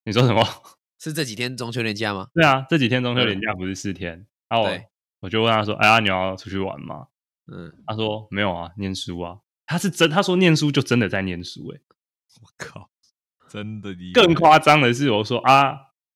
[0.04, 0.44] 你说什么？
[1.00, 2.28] 是这几天中秋连假吗？
[2.34, 4.28] 对啊，这几天中秋嗯连假不是四天？
[4.50, 4.80] 然后我
[5.22, 7.08] 我就问他说：“哎呀，你要出去玩吗
[7.48, 11.80] 嗯，？”他说：“没有啊，念书啊。”他是真，他说念书就真的在念书，哎，
[12.42, 12.90] 我靠，
[13.48, 15.72] 真的厉害更夸张的是，我说啊，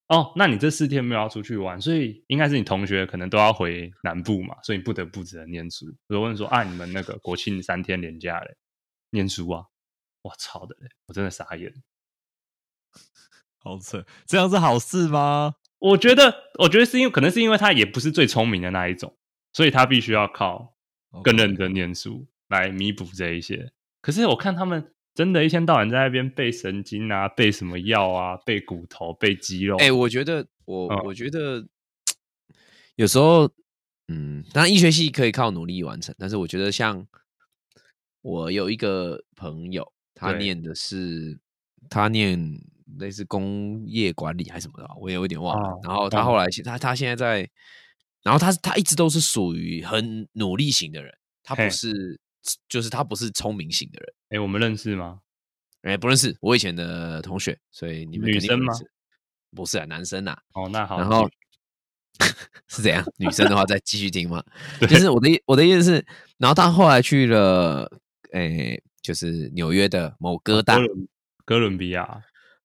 [0.07, 5.85] 哦，那你这四天没有要出去玩，所以应该是你同学可能都要回南部嘛，所以你不得不只能念书。
[6.07, 8.57] 我就问说啊，你们那个国庆三天连假嘞，
[9.11, 9.65] 念书啊？
[10.21, 11.73] 我操的嘞，我真的傻眼。
[13.63, 15.55] 好扯，这样是好事吗？
[15.79, 19.17] 我觉得，我觉得是因为可能是因为他也不是最聪明的那一种，
[19.53, 20.74] 所以他必须要靠
[21.23, 23.71] 更认真念书来弥补这一些。
[24.01, 29.77] 可是我看他们真的一天到晚在那边背神经啊，背什么药啊，背骨头，背肌肉。
[29.77, 31.65] 哎、我觉得我、嗯我觉得
[32.95, 33.49] 有时候，
[34.07, 37.07] 嗯，当然医学系可以靠努力完成，但是我觉得像
[38.21, 41.39] 我有一个朋友，他念的是
[41.89, 42.39] 他念
[42.99, 45.69] 类似工业管理还是什么的，我也有点忘了。
[45.69, 47.49] 哦然后他懂后来现他他现在在，
[48.25, 52.19] 然后他他一直都是属于很努力型的人，他不是
[52.67, 54.13] 就是他不是聪明型的人。
[54.29, 55.19] 哎，我们认识吗？
[55.83, 58.73] 哎，不认识，我以前的同学，所以你们女生吗
[59.55, 60.35] 不是啊，男生啊。
[60.55, 60.97] 哦，那好。
[60.97, 61.29] 然后
[62.67, 63.05] 是怎样？
[63.17, 64.43] 女生的话再继续听吗？
[64.81, 66.05] 就是我的我的意思是，
[66.39, 67.87] 然后他后来去了，
[68.31, 71.07] 诶、就是纽约的某哥大，哥伦
[71.45, 72.23] 哥伦比亚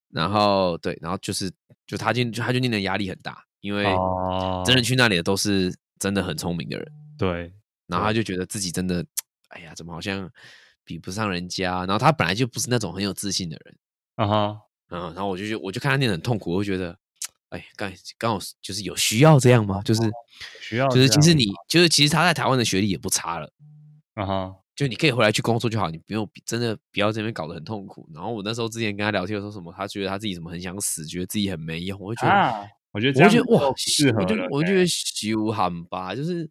[0.08, 1.52] 然后对，然后就是
[1.86, 7.52] 就他进就他就念的压力很大，因为哦真的去那里的都是真的很聪明的人，对，
[7.86, 9.04] 然后他就觉得自己真的，
[9.48, 10.30] 哎呀，怎么好像
[10.84, 11.78] 比不上人家？
[11.80, 13.76] 然后他本来就不是那种很有自信的人，
[14.16, 16.96] 啊哈，嗯，然后我就觉我就看他念得很痛苦，我就觉得，
[17.50, 19.82] 哎，刚刚好就是有需要这样吗？
[19.82, 20.00] 就是
[20.60, 23.52] 需要就是其实你就是其实他在台湾的学历也不差了。
[24.14, 28.08] 啊哈，就你可以回来去工作就好，你不用真的不要这边搞得很痛苦。
[28.12, 36.48] 然后我那时候之前跟他聊天的时候什么，他觉得他自己什么很想死，觉得自己很没用，我就觉得，啊，我觉得这样我就觉得哇适，合我就了我就觉得羞喊吧，就是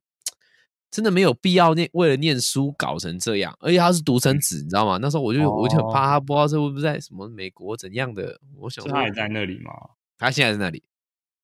[0.89, 4.97] 真的没有必要念为了念书搞成这样，而且他是独生子，你知道吗？
[5.01, 9.71] 那时候我就我就很怕他不知道这会不会在什么美国怎样的，我想他还在那里吗？
[10.17, 10.83] 他现在在那里，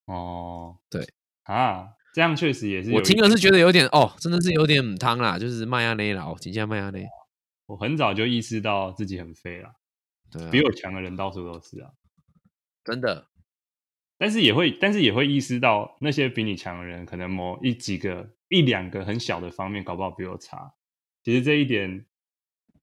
[0.05, 1.07] 哦，对。
[1.43, 7.05] 啊，这样确实也是我听了是觉得有点哦，真的是有点母汤啦，就是麦亚内啦，哦，请下麦亚内，
[7.67, 9.69] 我很早就意识到自己很废了，
[10.31, 11.91] 对啊，比我强的人到处都是啊。
[12.83, 13.27] 真的
[14.17, 20.73] 但是也会，但是也会意识到那些比你强的人，可能某一几个、一两个很小的方面，搞不好比我差。
[21.23, 22.05] 其实这一点，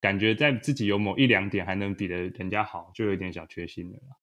[0.00, 4.16] 感觉在自己有某一两点还能比得人家好，就有一点小缺心了啦。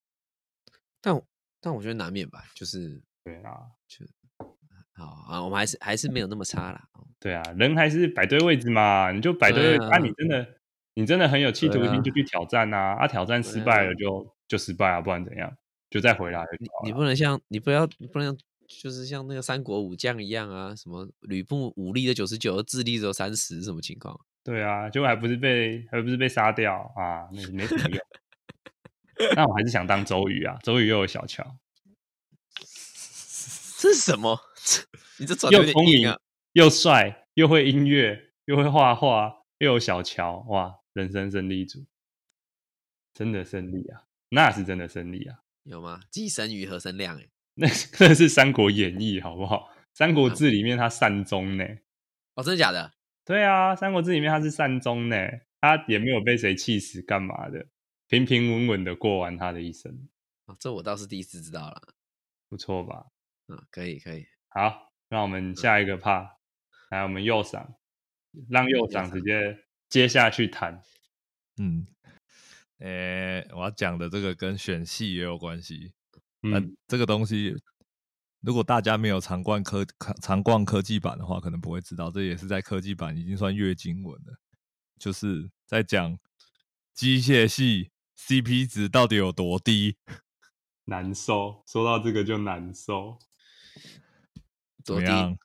[1.02, 1.26] 但我
[1.62, 4.06] 但我觉得难免吧，就是对啊，就
[4.94, 6.90] 好啊，我们还是还是没有那么差啦。
[6.94, 10.56] 哦对啊，人还是摆对位置嘛，你就摆对位置对啊啊你真的，
[10.94, 15.58] 你真的很有企图心，就去挑战啊，啊，挑战失败了就就失败啊，不然怎样，
[15.90, 24.20] 就再回来你你不能像你不要你不能就是像那个三国武将一样啊，什么吕布武力的九十九，智力只有三十，什么情况？
[24.44, 28.00] 对啊，结果还不是被还不是被杀掉啊，那没什么用。
[29.36, 31.44] 那我还是想当周瑜啊，周瑜又有小乔，
[33.80, 34.40] 这是什么？
[35.20, 36.16] 你这又聪明！
[36.54, 41.86] 又帅，又会音乐，又会画画，又有小乔，哇，人生胜利组，
[43.14, 46.02] 真的胜利啊，那是真的胜利啊，有吗？
[46.10, 47.68] 寄生于何生亮哎、那
[48.02, 49.70] 那是《三国演义》好不好？
[49.94, 51.64] 《三国志》里面他善终呢，
[52.34, 52.92] 哦，真的假的？
[53.24, 55.16] 对啊，《三国志》里面他是善终呢，
[55.62, 57.68] 他也没有被谁气死干嘛的，
[58.08, 60.10] 平平稳稳的过完他的一生，
[60.48, 61.94] 哦，这我倒是第一次知道了。
[62.50, 63.06] 不错吧？
[63.48, 64.26] 嗯，可以可以。
[64.48, 66.30] 好，那我们下一个 part，
[66.90, 67.76] 来我们右赏，
[68.50, 70.82] 让右赏右赏直接接下去谈。
[71.62, 71.86] 嗯，
[72.80, 75.94] 诶、我要讲的这个跟选系也有关系。
[76.42, 77.54] 呃嗯，这个东西，
[78.42, 79.86] 如果大家没有常逛科
[80.22, 84.40] 常逛科技版的话，可能不会知道，这也是在科技版已经算月经文了，
[84.98, 86.18] 就是在讲
[86.94, 89.98] 机械系 CP 值到底有多低。
[90.86, 93.20] 难受，说到这个就难受。
[94.84, 94.96] 怎？
[94.96, 95.38] 么样？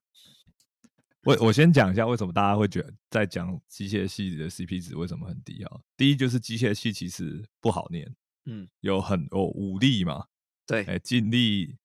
[1.24, 5.80] 我我先讲一下为什么大家会觉得在讲机械系的 CP 值为什么很低啊？
[5.96, 8.14] 第一就是机械系其实不好念，
[8.46, 10.26] 嗯，有很有武力嘛，
[10.66, 11.76] 对，哎，静力、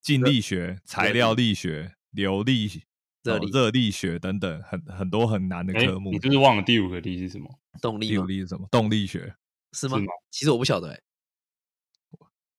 [0.00, 2.80] 静力学、材料力学、流力、哦
[3.24, 6.18] 热力热力学等等，很很多很难的哎、科目你。
[6.18, 7.52] 就是忘了第五个力是什么？
[7.82, 8.24] 动力第五？
[8.24, 8.66] 力是什么？
[8.70, 9.34] 动力学。
[9.72, 10.12] 是吗是吗？
[10.30, 11.00] 其实我不晓得哎、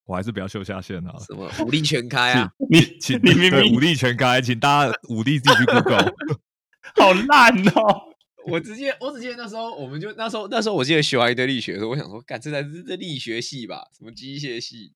[0.09, 1.19] 我还是不要秀下限好了。
[1.19, 2.51] 什么武力全开啊？
[2.67, 6.11] 你请你明明武力全开，请大家 武力自己去 Google。
[6.97, 8.01] 好烂哦！
[8.47, 13.85] 我直接，我只记得那时候，我们就那时候那时候我记得学完一堆力学的时候，我想说，干这才是这力学系吧？
[13.95, 14.93] 什么机械系？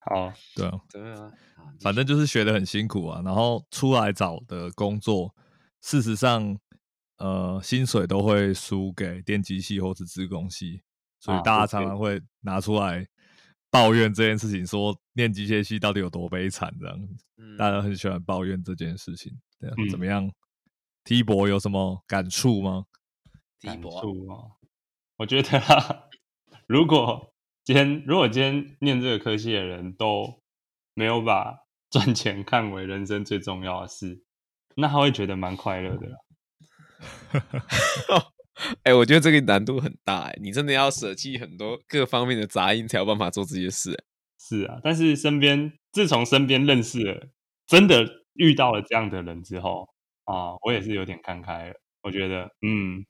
[0.00, 1.20] 好，对啊，对啊，
[1.54, 5.32] 啊反正就是学的很辛苦啊，然后出来找的工作，
[5.80, 6.58] 事实上，
[7.18, 10.82] 呃，薪水都会输给电机系或是资工系，
[11.20, 13.06] 所以啊大家常常会拿出来
[13.70, 19.32] 抱怨这件事情，说念机械系到底有多悲惨，这样，嗯大家很喜欢抱怨这件事情。
[19.60, 20.30] 对啊，嗯怎么样
[21.04, 22.86] ？T 博有什么感触吗？
[23.60, 23.88] 感触
[24.28, 24.52] 哦。
[25.16, 26.04] 我觉得啊，
[26.66, 30.42] 如果今天如果今天念这个科系的人都
[30.94, 31.58] 没有把
[31.90, 34.24] 赚钱看为人生最重要的事，
[34.76, 36.16] 那他会觉得蛮快乐的啦。
[38.82, 44.04] 哎、我觉得这个难度很大哎、你真的要舍弃很多各方面的杂音，才有办法做这些事、欸。
[44.38, 47.28] 是啊，但是身边自从身边认识了，
[47.66, 49.88] 真的遇到了这样的人之后
[50.24, 51.74] 啊，我也是有点看开了。
[52.02, 53.04] 我觉得，嗯，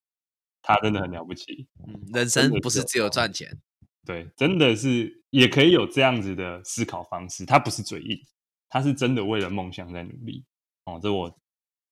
[0.62, 1.68] 他真的很了不起。
[1.86, 3.56] 嗯，人生不是只有赚钱，
[4.04, 7.46] 对，真的是也可以有这样子的思考方式。
[7.46, 8.18] 他不是嘴硬，
[8.68, 10.44] 他是真的为了梦想在努力。
[10.84, 11.32] 哦，这我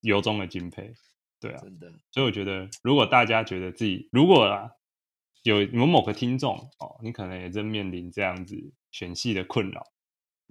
[0.01, 0.93] 由衷的敬佩。
[1.39, 1.91] 对啊，真的。
[2.11, 4.71] 所以我觉得，如果大家觉得自己如果啊
[5.43, 9.81] 有有某个听众哦，你可能也正面临这样子选系的困扰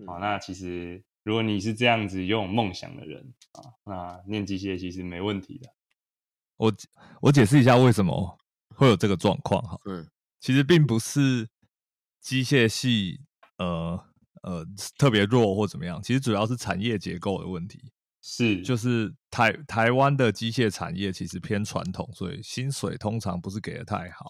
[0.06, 5.70] 啊，嗯那其实如果你是这样子拥有梦想的人啊，那念机械其实没问题的。
[6.56, 6.72] 我
[7.20, 8.38] 我解释一下为什么
[8.74, 9.78] 会有这个状况哈。
[9.84, 10.08] 嗯
[10.40, 11.48] 其实并不是
[12.20, 13.20] 机械系
[13.56, 14.00] 呃
[14.44, 14.64] 呃
[14.96, 17.90] 特别弱或怎么样，其实主要是产业结构的问题。
[18.30, 24.26] 是，就是台台湾的机械产业其实偏传统，所以薪水通常不是给的太好，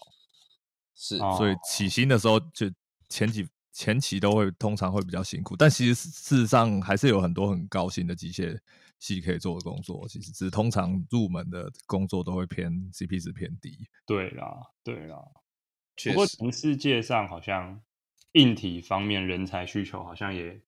[0.95, 2.71] 是哦所以起薪的时候就
[3.09, 8.57] 前几前期都会通常会比较辛苦，但其实事实上还是有很多很高薪的机械
[8.99, 13.77] 系可以做的工作，其实只是通常入门的工作都会偏 CP 值偏低。
[14.05, 15.17] 对啦，对啦。
[16.05, 17.81] 不过全世界上好像
[18.31, 20.61] 硬体方面人才需求好像也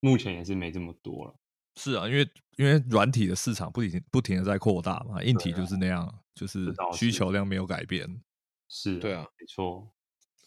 [0.00, 1.34] 目前也是没这么多了。
[1.76, 8.20] 是啊，因为因为软体的市场不停不停的在扩大嘛，硬体就是那样，就是需求量没有改变。
[8.68, 9.92] 是，对啊，没错。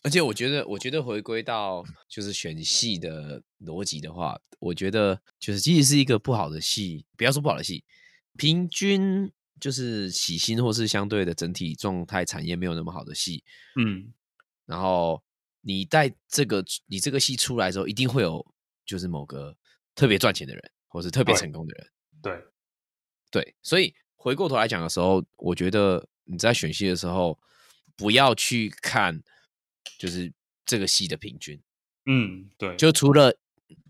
[0.01, 7.83] 而且我觉得，我觉得回归到就是选戏的逻辑的话，我觉得就是即使是一个不好的戏，不要说不好的戏，
[8.37, 13.43] 平均就是起薪或是相对的整体状态产业没有那么好的戏，
[13.75, 14.13] 嗯，
[14.65, 15.21] 然后
[15.59, 18.45] 你在这个你这个戏出来之后，一定会有
[18.85, 19.53] 就是某个
[19.95, 21.88] 特别赚钱的人，或是特别成功的人。
[22.21, 22.43] 对，
[23.32, 27.39] 对，所以回过头来讲的时候，我觉得你在选戏的时候，
[27.95, 29.23] 不要去看
[29.97, 30.34] 就是
[30.65, 31.62] 这个戏的平均，
[32.06, 33.34] 嗯，对，就除了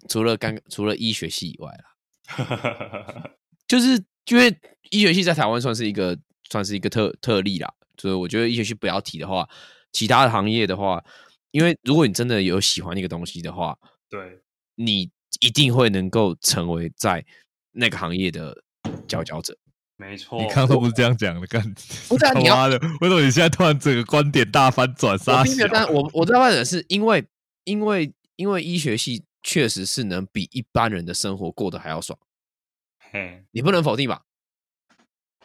[0.08, 3.32] 除了刚除了医学系以外啦，
[3.68, 4.56] 就是因为
[4.92, 6.18] 医学系在台湾算是一个
[6.50, 9.50] 算是一个特特例啦，所以我觉得医学系不要提的话，
[9.92, 11.04] 其他的行业的话，
[11.52, 13.78] 因为如果你真的有喜欢那个东西的话，
[14.10, 14.42] 对，
[14.76, 15.10] 你
[15.42, 17.26] 一定会能够成为在
[17.72, 18.64] 那个行业的
[19.08, 19.58] 佼佼者。
[19.98, 20.42] 没错。
[20.42, 25.14] 你刚刚都不是这样讲的，干他不是啊你妈的，为什么你现在突然整个观点大翻转？
[25.14, 27.26] 我傻并没有，小但我我知道的是因为
[27.66, 32.18] 因为因为医学系确实是能比一般人的生活过得还要爽，
[33.12, 34.24] 嘿，你不能否定吧？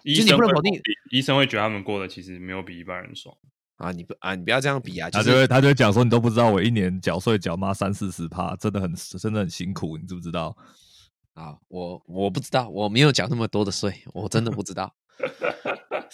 [0.05, 3.37] 医其实你生不能否定医生会觉得他们过得其实没有比一般人爽。
[3.77, 10.57] 啊，你不啊，你不要这样比啊，就他就会他就会讲说，你都不知道我一年缴税缴妈三四十趴，真的很真的很辛苦，你知不知道？
[11.35, 14.95] 啊，我我不知道，我没有缴那么多的税，我真的不知道。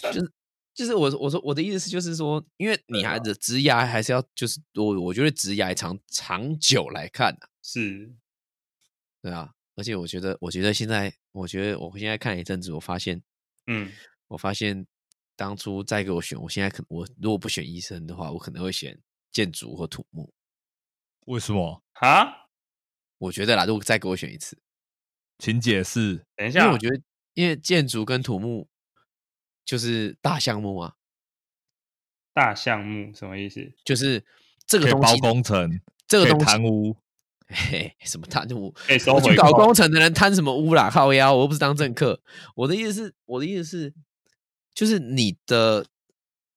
[0.01, 0.31] 就是
[0.73, 8.11] 就是我我说我的意思是，就是说，因为 你还的职涯还是要，就是我我觉得职涯长长久来看啊，是，
[9.21, 13.21] 对啊，而且我觉得，我觉得现在，我觉得我现在看一阵子，我发现，
[13.67, 13.91] 嗯，
[14.29, 14.87] 我发现
[15.41, 18.95] 当初再给我选，我现在可我如果不选医生的话，我可能会选
[19.31, 20.31] 建筑或土木。
[21.25, 21.81] 为什么？
[21.93, 22.47] 啊，
[23.17, 24.55] 我觉得啦，如果再给我选一次，
[25.39, 26.23] 请解释。
[26.35, 27.01] 等一下，因为我觉得，
[27.33, 28.69] 因为建筑跟土木
[29.65, 30.95] 就是大项目啊，
[32.35, 33.73] 大项目什么意思？
[33.83, 34.23] 就是
[34.67, 36.95] 这个东西，工程，这个东西贪污，
[37.49, 38.75] 嘿，什么贪污？
[39.11, 40.91] 我去搞工程的人贪什么污啦？
[40.91, 42.21] 靠腰，我又不是当政客。
[42.53, 43.93] 我的意思是，我的意思是，
[44.73, 45.85] 就是你的，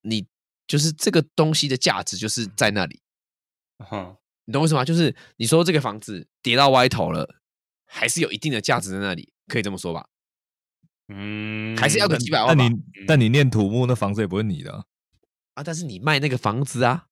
[0.03, 0.27] 你
[0.67, 3.03] 就是这个东西的价值就是在那里，
[3.79, 4.85] 哼，你懂我意思吗？
[4.85, 7.37] 就是你说这个房子跌到歪头了，
[7.87, 10.09] 还是有一定的价值在那里，可以这么说吧？
[11.09, 14.85] 嗯，还是要个几百万吧但你但你念土木，那房子也不是你的啊，
[15.55, 17.09] 啊，但是你卖那个房子啊，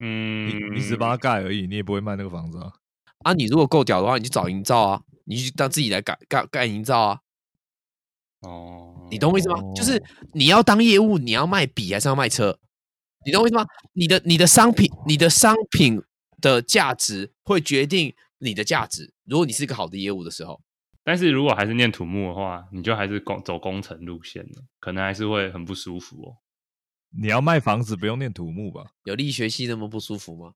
[0.00, 2.72] 嗯，你你只帮他盖而已，你也不会卖那个房子啊。
[3.18, 7.20] 啊，你如果够屌的话，你去找营造啊，你去当自己来盖盖盖营造啊，
[8.40, 9.62] 哦，你懂我意思吗？
[9.76, 12.58] 就是你要当业务，你要卖笔还是要卖车？
[13.24, 13.64] 你懂我意思吗？
[13.92, 16.02] 你的你的商品，你的商品
[16.40, 19.14] 的价值会决定你的价值。
[19.24, 20.60] 如果你是一个好的业务的时候，
[21.04, 26.36] 但是如果还是念土木的话，你就还是工走工程路线了，可能还是会很不舒服哦。
[27.16, 28.86] 你要卖房子，不用念土木吧？
[29.04, 30.54] 有力学系那么不舒服吗？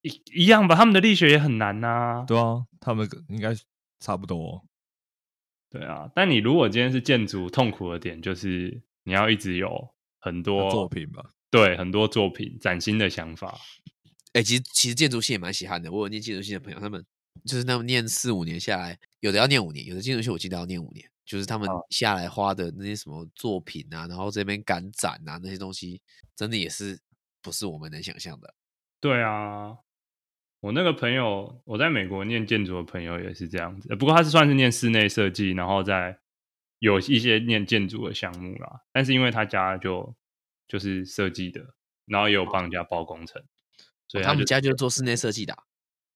[0.00, 3.54] 一一样吧，他们的力学也很难呐、对啊，他们应该
[3.98, 4.38] 差不多。
[4.38, 4.62] 哦
[5.70, 13.56] 对啊，但你如果今天是建筑，痛苦的点就是你要一直有很多作，品吧，对，很多作品，崭新的想法。
[14.32, 15.90] 哎、其实其实建筑系也蛮稀罕的。
[15.90, 17.04] 我有念建筑系的朋友，他们
[17.44, 26.00] 就是他们念四五年下来，有的要念五年，有的建筑系我记得要念五年，就是他们下来花的那些什么作品啊，然后这边赶展啊那些东西，
[26.36, 26.98] 真的也是
[27.42, 28.54] 不是我们能想象的。
[29.00, 29.76] 对啊，
[30.60, 36.18] 我那个朋友，我在美国念建筑的朋友也是这样子，呃不过他是算是念室内设计，然后在
[36.78, 40.14] 有一些念建筑的项目啦，但是因为他家就
[40.68, 41.74] 就是设计的，
[42.06, 43.42] 然后也有帮人家包工程，
[44.06, 45.62] 所以他们家就是做室内设计的啊、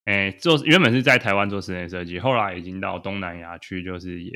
[0.05, 4.33] 哎、做原本是在台湾做室内设计，后来已经到东南亚去，就是也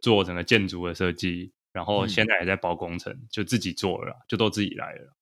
[0.00, 2.08] 做整个建筑的设计，然后嗯。
[2.08, 5.12] 现在也在包工程，就自己做了，就都自己来了啦，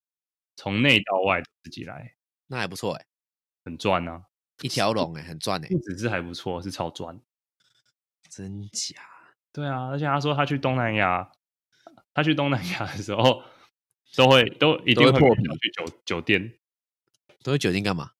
[0.57, 2.14] 从内到外都自己来，
[2.47, 3.07] 那还不错哎、
[3.66, 4.22] 很赚啊！
[4.62, 7.20] 一条龙哎、很赚哎、不只是还不错，是超赚。
[8.30, 9.02] 真假？
[9.52, 11.32] 对啊，而且他说他去东南亚，
[12.14, 13.42] 他去东南亚的时候
[14.14, 16.54] 都会都一定会会破票去酒酒店
[17.42, 18.12] 都去酒店干嘛？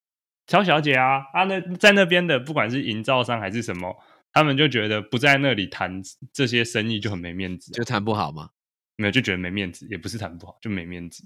[0.47, 3.97] 挑小姐啊，啊那在那边的不管是营造商还是什么，
[4.33, 8.51] 他们就觉得不在那里谈这些生意就很没面子啊、就谈不好吗？
[8.97, 11.25] 没有就觉得没面子，也不是谈不好，就没面子。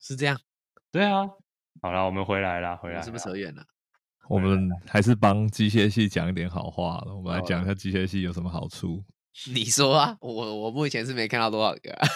[0.00, 0.40] 是这样？
[0.90, 1.28] 对啊，
[1.82, 3.64] 好了，我们回来了，回来啦我是不是扯远了？
[4.28, 7.14] 我们还是帮机械系讲一点好话了。
[7.14, 9.04] 我们来讲一下机械系有什么好处。
[9.54, 12.08] 你说啊，我我目前是没看到多少个、啊。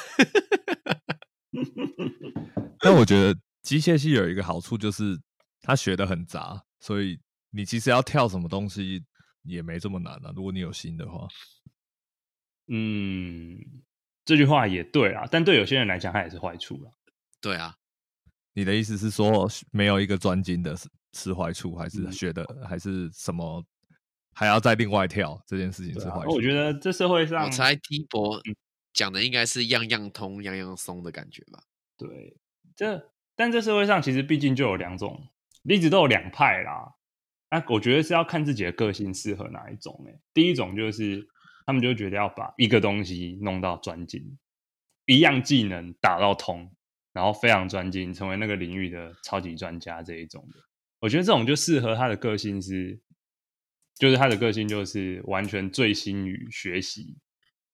[2.81, 5.21] 但我觉得机械系有一个好处就是
[5.61, 7.19] 它学的很杂，所以
[7.51, 9.05] 你其实要跳什么东西
[9.43, 10.33] 也没这么难啊。
[10.35, 11.29] 如果你有心的话，
[12.69, 13.59] 嗯，
[14.25, 16.91] 这句话也对啊，但对有些人来讲，它也是坏处了。
[17.41, 17.77] 对啊，
[18.53, 23.65] 你的意思是说没有一个专精的是是坏处，还是嗯学的还是什么
[24.33, 26.31] 还要再另外跳这件事情是坏处？
[26.33, 28.41] 我觉得这社会上我猜 T 博
[28.93, 31.63] 讲的应该是样样通、样样松的感觉吧？
[31.97, 32.37] 对，
[32.75, 35.29] 这但这社会上其实毕竟就有两种，
[35.65, 36.95] 一直都有两派啦。
[37.51, 40.21] 那我觉得是要看自己的个性适合哪一种、欸。
[40.33, 41.27] 第一种就是
[41.67, 44.39] 他们就觉得要把一个东西弄到专精，
[45.07, 46.73] 一样技能打到通，
[47.13, 50.57] 然后非常专精，成为那个领域的超级专家这一种的。
[51.01, 53.01] 我觉得这种就适合他的个性是，
[53.97, 57.17] 就是他的个性就是完全醉心于学习，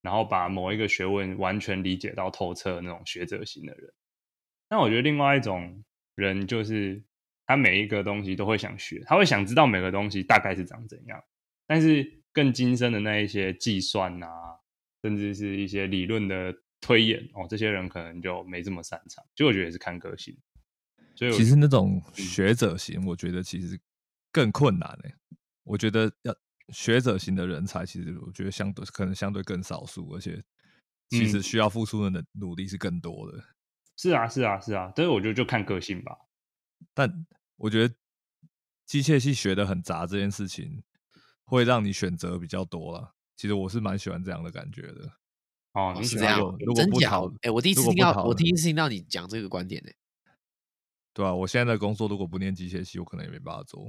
[0.01, 3.93] 然后把某一个学问完全理解到透彻的那种学者型的人。
[4.71, 5.85] 那我觉得另外一种
[6.15, 7.03] 人就是
[7.47, 11.23] 他每一个东西都会想学，他会想知道每个东西大概是长怎样，
[11.67, 14.29] 但是更精深的那一些计算啊，
[15.03, 19.25] 甚至是一些理论的推演哦，这些人可能就没这么擅长。
[19.35, 20.37] 就我觉得也是看个性。
[21.15, 23.81] 所以其实那种嗯学者型，我觉得其实
[24.31, 25.15] 更困难诶、
[25.63, 26.35] 我觉得要
[26.69, 30.43] 学者型的人才，其实我觉得相对可能相对更少数，而且
[31.09, 33.43] 其实嗯需要付出的努力是更多的。
[33.97, 36.17] 是啊，是啊，是啊，但是我觉得就看个性吧。
[36.93, 37.95] 但我觉得
[38.85, 40.83] 机械系学的很杂这件事情，
[41.45, 43.15] 会让你选择比较多了。
[43.37, 45.11] 其实我是蛮喜欢这样的感觉的。
[45.77, 47.35] 哦，你是这样喜欢有如果真假不讨？
[47.43, 49.91] 哎、我第一次听到，我第一次听到你讲这个观点呢、
[51.13, 53.87] 对啊，我现在的工作如果不念机械系，我可能也没办法做。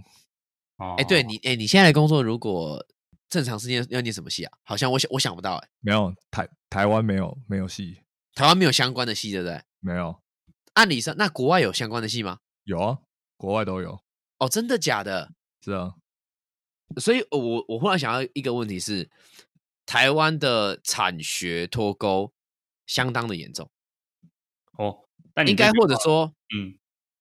[0.78, 2.86] 哦，哎、对你，哎、你现在的工作如果
[3.30, 4.52] 正常是念要念什么系啊？
[4.64, 8.02] 好像我想我想不到、哎，没有台台湾没有没有系，
[8.36, 9.62] 台湾没有相关的系，对不对？
[9.80, 10.22] 没有
[10.74, 12.40] 按理上，那国外有相关的系吗？
[12.66, 12.98] 有啊，
[13.38, 13.98] 国外都有。
[14.40, 15.32] 哦，真的假的？
[15.64, 15.94] 是啊，
[16.98, 19.10] 所以呃我我忽然想到一个问题是，
[19.88, 22.34] 台湾的产学脱钩
[22.86, 23.72] 相当的严重，
[24.78, 26.78] 哦，但你应该或者说，嗯，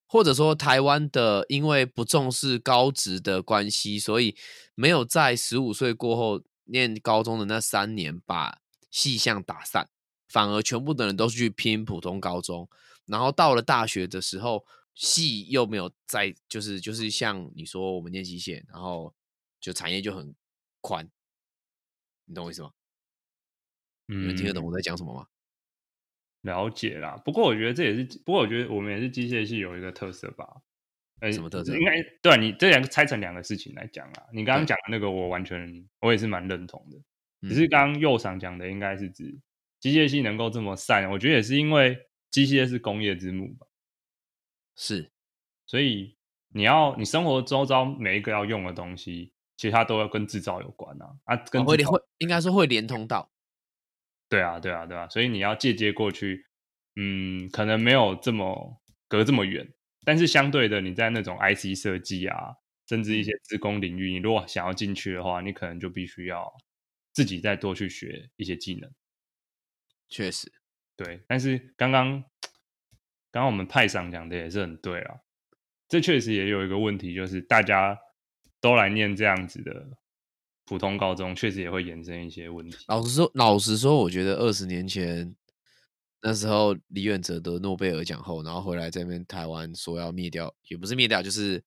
[0.07, 4.37] 或者说台湾的因为不重视高职的关系，所以
[4.75, 8.59] 没有在十五岁过后念高中的那三年把
[8.91, 9.89] 系项打散，
[10.29, 12.69] 反而全部的人都去拼普通高中，
[13.07, 19.14] 然后到了大学的时候，系又没有在，就是就是像你说我们念机械，然后
[19.61, 20.35] 就产业就很
[20.81, 21.09] 宽，
[22.27, 22.70] 你懂我意思吗？
[24.07, 25.27] 你们听得懂嗯我在讲什么吗？
[26.43, 30.62] 了解啦，不过我觉得这也是，不过我觉得我们也是机械系有一个特色吧。
[31.20, 34.27] 呃什么特色应该对啊你这两个拆成两个事情来讲啦。
[34.33, 36.99] 你刚刚讲的那个，我完全我也是蛮认同的。
[37.41, 39.39] 嗯只是刚刚右上讲的，应该是指
[39.81, 43.66] 机械系能够这么散，我觉得也是因为机械是工业之母吧，
[44.77, 45.11] 是
[45.64, 46.16] 所以
[46.49, 53.31] 你要你生活周遭每一个要用的东西，其实它都要跟制造有关啊啊，跟哦会会应该说会连通到，
[54.29, 56.47] 对啊，对啊，对啊，所以你要借接过去，
[56.97, 59.73] 嗯，可能没有这么隔这么远，
[60.05, 62.57] 但是相对的，你在那种 IC 设计啊，
[62.89, 66.53] 甚至一些自工领域，你如果想要进去的话，你可能就必须要
[67.13, 68.91] 自己再多去学一些技能。
[70.09, 70.53] 确实。
[70.97, 72.23] 对，但是刚刚
[73.31, 75.17] 刚刚我们派上讲的也是很对啊，
[75.89, 77.99] 这确实也有一个问题，就是大家
[78.61, 79.87] 都来念这样子的
[80.65, 82.77] 普通高中，确实也会衍生一些问题。
[82.89, 85.35] 老实说，老实说，我觉得二十年前
[86.23, 91.63] 那时候李远哲得诺贝尔奖后，然后回来这边台湾说要灭掉，也不是灭掉，就是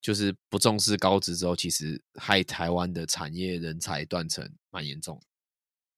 [0.00, 5.26] 就是不重视高职之后，其实害台湾的产业人才断层蛮严重的。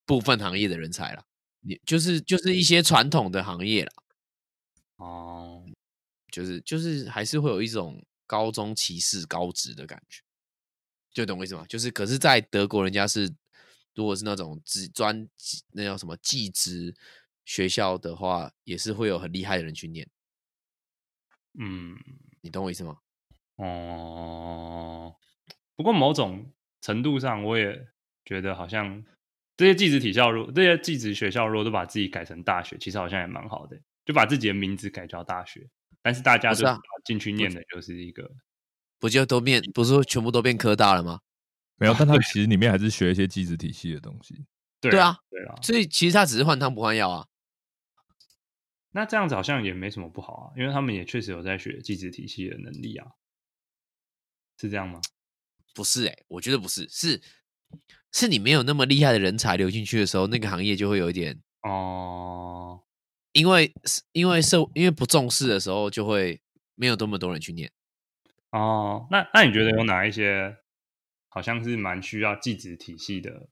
[0.05, 1.25] 部分行业的人才啦，
[1.61, 3.93] 你就是就是一些传统的行业啦，
[4.97, 5.65] 哦，
[6.31, 10.23] 就是就是还是会有一种高中歧视高职的感觉，
[11.13, 11.67] 就懂我意思吗？
[11.69, 13.31] 就是可是，在德国人家是
[13.95, 15.29] 如果是那种职专
[15.73, 16.95] 那叫什么技职
[17.45, 20.09] 学校的话，也是会有很厉害的人去念，
[21.59, 21.95] 嗯，
[22.41, 22.97] 你懂我意思吗？
[23.57, 25.15] 哦，
[25.77, 27.87] 不过某种程度上，我也
[28.25, 29.05] 觉得好像
[29.59, 35.69] 这些技职体校，如这些技职学校，如果都把自己改成大学，其实好像也蛮好的，就把自己的名字改叫大学，
[36.03, 38.31] 但是大家都不是啊进去念的就是一个
[38.99, 41.21] 不就都变不是说全部都变科大了吗？
[41.77, 44.45] 没有，但他其实里面还是学一些机制体系的东西。
[44.81, 47.27] 对啊，对啊，所以其实他只是换汤不换药啊。
[48.91, 53.13] 那这样子好像也没什么不好啊，因为他们也确实有在学机制体系的能力啊，
[54.61, 55.01] 是这样吗？
[55.75, 57.23] 不是哎、我觉得不是，是
[58.13, 62.83] 是你没有那么厉害的人才流进去的时候，那个行业就会有一点，哦，
[63.33, 63.73] 因为
[64.13, 66.41] 因为受因为不重视的时候，就会
[66.75, 67.71] 没有多么多人去念。
[68.51, 70.57] 哦，那那你觉得有哪一些
[71.29, 73.49] 好像是蛮需要技职体系的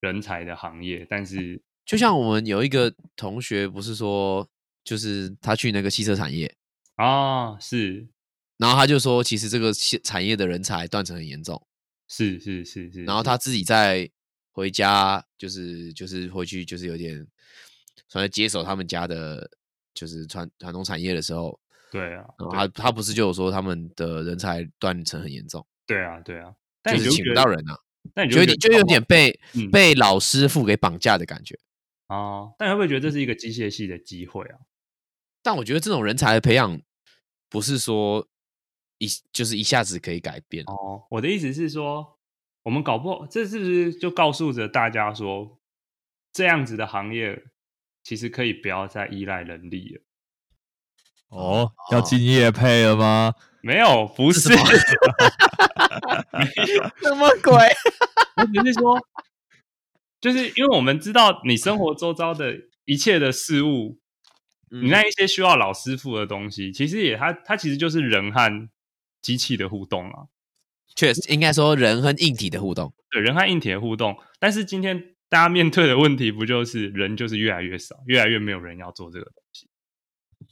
[0.00, 1.06] 人才的行业？
[1.08, 4.46] 但是就像我们有一个同学，不是说
[4.84, 6.54] 就是他去那个汽车产业，
[6.96, 8.08] 啊，是
[8.58, 11.66] 然后他就说，其实这个汽产业的人才断层很严重，
[12.06, 14.10] 是是是是，是然后他自己在
[14.52, 17.26] 回家，就是就是回去，就是有点
[18.10, 19.50] 算是接手他们家的，
[19.94, 21.58] 就是传传统产业的时候，
[21.90, 26.52] 对啊，然后他他不是就有说他们的人才断层很严重，对啊对啊，
[26.82, 27.78] 但就是请不到人啊，
[28.12, 31.58] 但你就有点就有觉得搞不好点被嗯被老师傅给绑架的感觉。
[32.08, 34.58] 哦，但你会不会觉得这是一个机械系的机会啊？
[35.42, 36.82] 但我觉得这种人才的培养，
[37.48, 38.26] 不是说
[38.98, 40.64] 一就是一下子可以改变。
[40.66, 42.18] 哦，我的意思是说，
[42.64, 45.60] 我们搞不好，这是不是就告诉着大家说，
[46.32, 47.44] 这样子的行业
[48.10, 50.02] 其实可以不要再依赖人力了？
[51.28, 53.32] 哦，要敬业配了吗？
[53.62, 54.48] 没有，不是，
[57.00, 57.54] 什么鬼？
[58.34, 59.00] 我只是说，
[60.20, 64.00] 就是因为我们知道你生活周遭的一切的事物，
[64.72, 68.68] 嗯你那一些需要老师傅的东西，其实也它它其实就是人和
[69.22, 70.26] 机器的互动啊，
[70.96, 72.92] 确实应该说人和硬体的互动。
[73.08, 74.18] 对人和硬体的互动。
[74.40, 79.70] 但是今天大家面对的问题，不就是人就是越来越少，越来越没有人要做这个东西。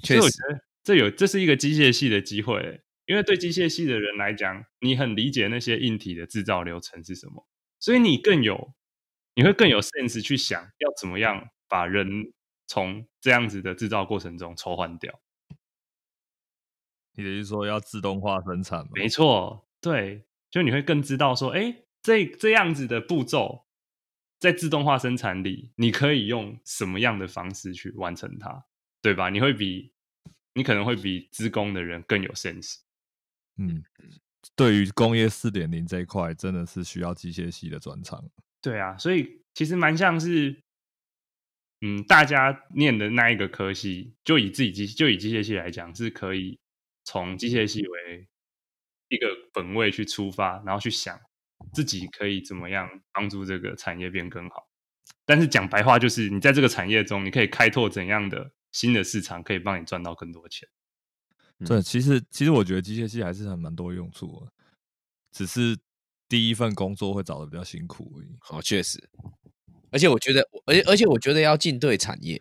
[0.05, 7.47] 所以确实，我觉得这有这是一个机械系的机会欸，因为对机械系的人来讲，你很理解那些硬体的制造流程是什么，
[7.81, 8.72] 所以你更有
[9.35, 12.33] 你会更有 sense 去想要怎么样把人
[12.66, 15.20] 从这样子的制造过程中抽换掉。
[17.14, 18.91] 你的意思说要自动化生产吗？
[18.95, 23.66] 没错，对，就你会更知道说，哎，这这样子的步骤，
[24.39, 28.64] 在自动化生产里，你可以用什么样的方式去完成它，
[29.03, 29.30] 对吧？
[29.30, 29.93] 你会比
[30.55, 32.78] 你可能会比资工的人更有 sense。
[33.57, 33.82] 嗯，
[34.55, 38.24] 对于工业四点零这一块，真的是需要机械系的专长。
[38.61, 40.62] 对啊，所以其实蛮像是，
[41.80, 46.61] 嗯，大家念的那一个科系，就以自己机就以机械系来讲，是可以
[47.05, 48.28] 从机械系为
[49.09, 51.20] 一个本位去出发，然后去想
[51.73, 54.69] 自己可以怎么样帮助这个产业变更好。
[55.25, 60.69] 但是讲白话就是，你在这个产业中，你可以开拓怎样的新的市场，可以帮你赚到更多钱。
[61.66, 64.53] 对，其实其实我觉得机械系还是很蛮多用处的，
[65.33, 65.77] 只是
[66.29, 68.37] 第一份工作会找的比较辛苦而已。
[68.41, 69.09] 好，确实。
[69.91, 72.41] 而且我觉得，而且而且我觉得要进对产业，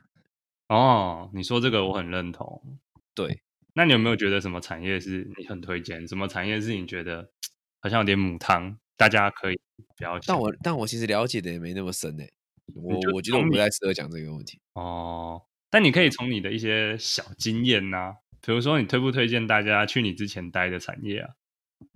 [0.68, 2.80] 哦，你说这个我很认同。
[3.16, 3.42] 对，
[3.74, 6.08] 那你有没有觉得什么产业是你很推荐？
[6.08, 7.32] 什么产业是你觉得
[7.80, 9.60] 好像有点母汤，大家可以
[9.96, 10.20] 不要？
[10.26, 12.30] 但我但我其实了解的也没那么深诶、
[12.76, 14.60] 我我觉得我不太适合讲这个问题。
[14.74, 21.30] 哦，但你可以从你的一些小经验呐、比如说你推不推荐大家去你之前待的产业啊？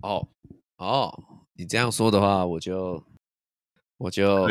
[0.02, 0.28] 哦
[0.78, 1.24] 哦，
[1.54, 3.04] 你这样说的话，我就
[3.98, 4.48] 我就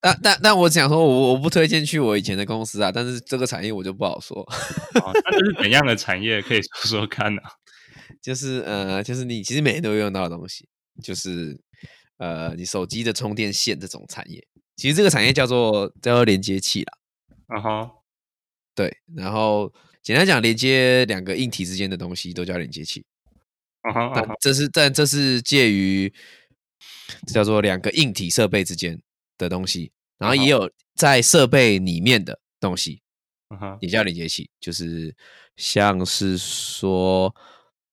[0.00, 4.40] 但但但我想说我我不推荐去我以前的公司啊，但是这个产业我就不好说。
[4.40, 6.40] 哦，那这是怎样的产业？
[6.40, 7.42] 可以说说看啊。
[8.20, 10.68] 就是呃，就是你其实每天都会用到的东西，
[11.02, 11.58] 就是
[12.18, 16.98] 呃，你手机的充电线这种产业，其实这个产业叫做叫做连接器啦。
[17.48, 17.90] 嗯哼，
[18.74, 19.72] 对，然后
[20.02, 23.04] 简单讲，连接两个硬体之间的东西都叫连接器。
[23.82, 26.12] 嗯哼，嗯哼，但这是但这是介于
[27.26, 29.00] 这叫做两个硬体设备之间
[29.38, 33.00] 的东西，然后也有在设备里面的东西，
[33.48, 35.14] 嗯哼，也叫连接器，就是
[35.56, 37.34] 像是说，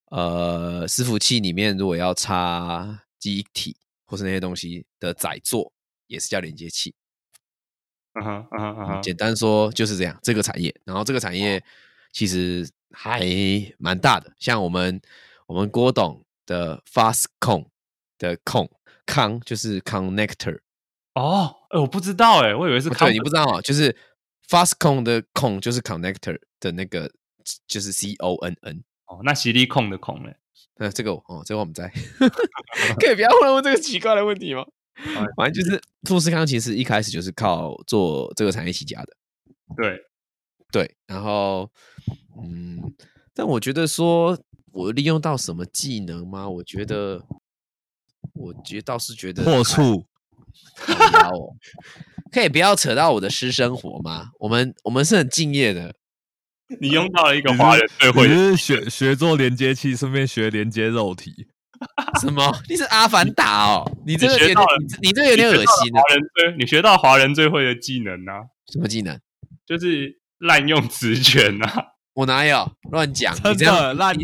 [0.10, 5.72] 呃，伺服器里面如果要插机体或是那些东西的载座，
[6.08, 6.93] 也是叫连接器。
[8.14, 11.64] 嗯哼嗯哼嗯哼，简单说就是这样，这个产业，然后这个产业
[12.12, 13.22] 其实还
[13.78, 14.99] 蛮大的，像我们
[15.45, 17.68] 我们郭董的 Fastcon
[18.18, 18.68] 的控
[19.05, 20.60] 康就是 connector，
[21.14, 23.95] 哦，哎，我不知道哎，我以为是对，你不知道啊，就是
[24.47, 27.12] Fastcon 的控就是 connector 的那个
[27.68, 30.32] 就是 C O N N，哦，那犀利控的控呢？
[30.80, 31.88] 呃这个哦，这个我们在，
[32.99, 34.64] 可以不要问问这个奇怪的问题吗？
[35.36, 39.08] 反正就是富士康其实一开始就是靠做这个产业起家的，
[39.76, 39.99] 对
[40.72, 41.72] 对，然后
[42.43, 42.93] 嗯，
[43.34, 44.38] 但我觉得说
[44.72, 46.47] 我利用到什么技能吗？
[46.49, 47.24] 我觉得，
[48.34, 50.05] 我觉倒是觉得破处，
[50.88, 51.55] 哦，
[52.32, 54.32] 可以不要扯到我的私生活吗？
[54.39, 55.95] 我们我们是很敬业的。
[56.80, 61.47] 你用到了一个华人最会，是学学做连接器，顺便学连接肉体。
[62.20, 62.51] 什么？
[62.68, 63.91] 你是阿凡达哦？
[64.05, 64.55] 你这个有点，
[65.01, 66.01] 你这个有点恶心啊！
[66.01, 68.32] 华人最，你学到华人最会的技能呢？
[68.72, 69.20] 什么技能？
[69.65, 71.68] 就是滥用职权呐！
[72.15, 73.36] 我哪有乱讲？
[73.43, 74.15] 真的滥，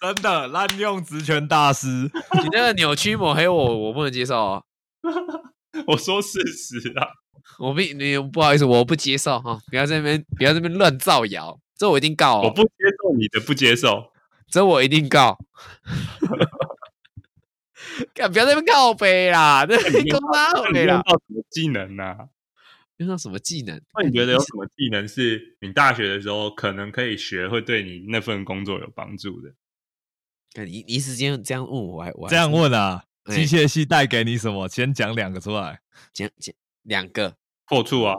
[0.00, 1.86] 真的滥用职权大师！
[1.86, 4.62] 你那个扭曲抹黑我，我不能接受啊！
[5.86, 7.06] 我说事实啊！
[7.60, 9.56] 我不，你不好意思，我不接受哈！
[9.70, 12.42] 不要在那边，不要在那边乱造谣，这我一定告！
[12.42, 12.70] 我不接
[13.00, 14.10] 受你的不接受，
[14.48, 15.38] 这我一定告！
[18.12, 19.64] 干，不要在那边告背啦！
[19.64, 19.78] 这
[20.10, 20.96] 公拉回啦。
[20.96, 22.28] 用到什么技能呢？
[22.96, 23.80] 用到什么技能？
[23.94, 29.54] 那你觉得有什么技能是你大学的时候可能可以学，会对你那份工作有帮助的？
[30.64, 33.04] 你一时间这样问我，还这样问啊？
[33.26, 34.68] 机械系带给你什么？
[34.68, 35.78] 先讲两个出来。
[36.12, 36.52] 讲讲
[36.82, 38.16] 两个破处啊？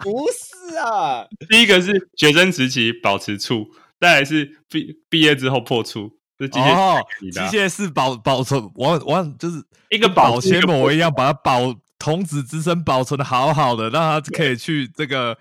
[0.00, 3.66] 不是啊，第一个是学生时期保持处，
[4.00, 6.18] 再来是毕毕业之后破处。
[6.36, 15.38] 是机械，机械是保保存，我我就是一个保鲜膜一样，把它保童子之身保存的好好的，让它可以去这个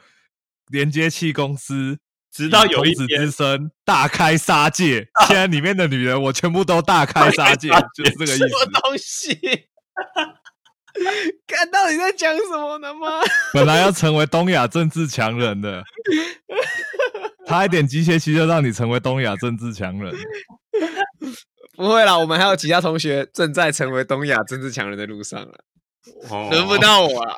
[0.67, 1.97] 连接器公司，
[2.31, 5.07] 直到有童子之身大开杀戒。
[5.25, 8.47] 现在里面的女人，我全部都大开杀戒，就是这个意思。
[8.47, 9.39] 什么东西？
[11.47, 13.21] 看到你在讲什么呢吗？
[13.53, 15.83] 本来要成为东亚政治强人的。
[17.45, 20.15] 差一点机械系就让你成为东亚政治强人，
[21.75, 25.53] 不会啦，我们还有其他同学正在成为东亚政治强人的路上了，
[26.49, 27.37] 轮不到我了，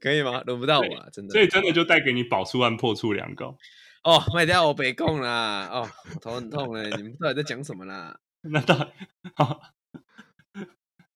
[0.00, 0.42] 可以吗？
[0.46, 3.54] 轮不到我了，真的，所以真的就带给你保出案破处两个
[4.02, 5.88] 哦，卖掉我北控啦，哦，
[6.20, 8.18] 头很痛嘞，你们到底在讲什么啦？
[8.42, 8.88] 那当然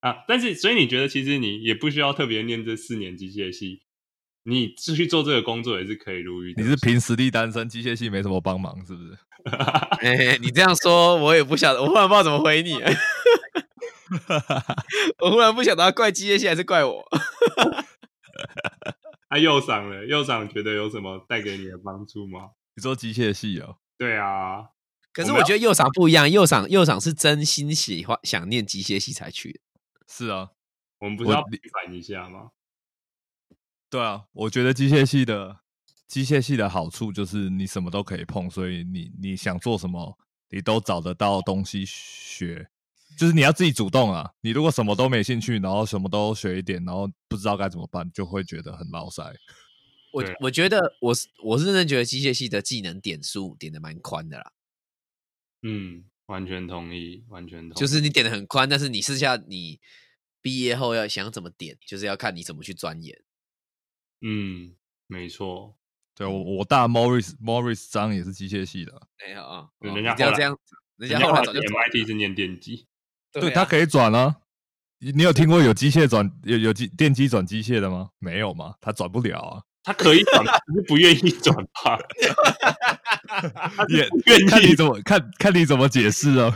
[0.01, 3.83] 啊，但是所以你觉得其实你也不需要特别念这四年机械系。
[4.45, 6.55] 你继续做这个工作也是可以如鱼。
[6.57, 9.19] 你是凭实力单身，机械系没什么帮忙，是不是？
[10.01, 12.73] 哎，你这样说，我也不晓得，我忽然不知道怎么回你。
[15.21, 17.05] 我忽然不晓得怪机械系还是怪我。
[19.29, 22.53] 他右嗓了，右嗓觉得有什么带给你的帮助吗？
[22.75, 23.77] 你说机械系哦？
[23.99, 24.71] 对啊。
[25.13, 29.61] 可是我觉得右嗓不一样，右嗓右嗓是真心喜欢想念机械系才去的。
[30.11, 30.51] 是啊，
[30.99, 32.51] 我们不是要平反一下吗？
[33.89, 35.61] 对啊，我觉得机械系的
[36.09, 42.69] 机械系的好处就是你什么都可以碰，所以你你想做什么，你都找得到东西学。
[43.19, 44.33] 就是你要自己主动啊！
[44.41, 49.23] 你如果什么都没兴趣，然后什么都学一点，然后不知道该怎么办，就会觉得很老塞。
[50.13, 54.53] 我我觉得我是我是真的觉得机械系的技能点数点的蛮宽的啦。
[55.63, 57.75] 嗯，完全同意，完全同意。
[57.75, 59.81] 就是你点的很宽，但是你私下你
[60.41, 63.21] 毕业后要想怎么点，就是要看你怎么去钻研。
[64.21, 64.77] 嗯，
[65.09, 65.77] 没错，
[66.15, 70.57] 对我我大 Morris Morris 张也是机械系的，没有啊，人家要这样，
[70.97, 72.87] 人家后来早就 MIT 是念电机，
[73.33, 74.37] 对他可以转啊。
[75.01, 78.11] 你有 听过有机械转有有机电机转机械的吗？
[78.19, 78.77] 没有吗？
[78.81, 81.99] 他转不了啊，他可以转，只是不愿意转吧。
[83.89, 84.09] 也
[84.49, 86.53] 看你怎么看看你怎么解释哦。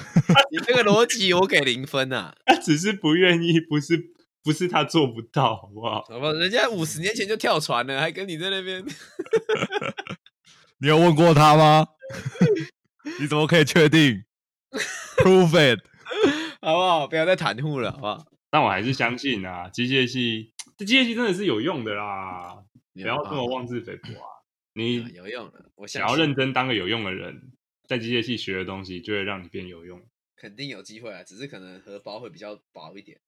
[0.50, 4.14] 你这个逻辑我给零分啊，他只是不愿意，不是。
[4.44, 6.04] 不是他做不到，好不好？
[6.06, 8.84] 好吧，人家五十年前就跳船了，还跟你在那边。
[10.80, 11.86] 你有问过他吗？
[13.18, 14.22] 你怎么可以确定
[15.16, 15.80] ？Prove it，
[16.60, 17.06] 好不好？
[17.08, 18.26] 不要再袒护了，好不好？
[18.50, 22.58] 但我还是相信啊，机械系这机械系真的是有用的啦，
[22.94, 24.30] 不要这么妄自菲薄啊！
[24.74, 27.52] 你有用的，我想要认真当个有用的人，
[27.86, 30.02] 在机械系学的东西就会让你变有用，
[30.36, 33.20] 肯定有机会啊，只是可能荷包会比较薄一点。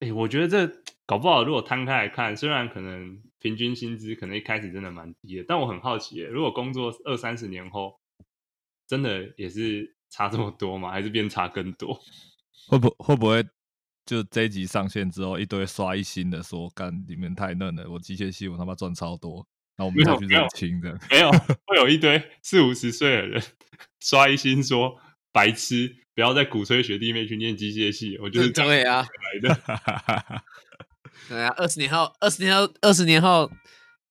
[0.00, 8.00] 哎，我觉得这搞不好，如果摊开来看，虽然可能平均薪资可能一开始真的蛮低的，但我很好奇，如果工作二三十年后，
[8.86, 10.90] 真的也是差这么多吗？
[10.90, 11.98] 还是变差更多？
[12.68, 13.44] 会不会不会
[14.06, 19.46] 就这一集上线之后，一堆刷一星的说干里面太嫩了，我机械系我他妈赚超多，
[19.76, 20.98] 然后我们再去认清的。
[21.10, 23.42] 没有，会有一堆四五十岁的人
[24.00, 25.00] 刷一星说
[25.32, 29.06] 白痴，不要再鼓吹学弟妹去念机械系，我就是对啊，
[29.42, 30.42] 来的。
[31.28, 33.50] 对啊，二十年后，二十年后，二十年后，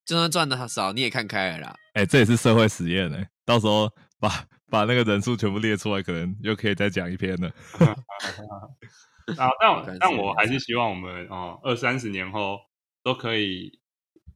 [0.06, 1.76] 就算赚的少，你也看开了啦。
[1.94, 3.88] 哎、这也是社会实验呢、到时候
[4.20, 7.52] 把把那个人数全部列出来，可能又可以再讲一篇了。
[9.38, 9.50] 啊，
[9.86, 12.60] 但但我还是希望我们哦，二三十年后
[13.04, 13.80] 都可以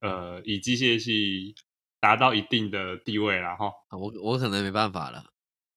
[0.01, 1.55] 呃，以机械系
[1.99, 3.55] 达到一定的地位啦。
[3.55, 3.67] 哈。
[3.89, 5.23] 啊我我可能没办法了，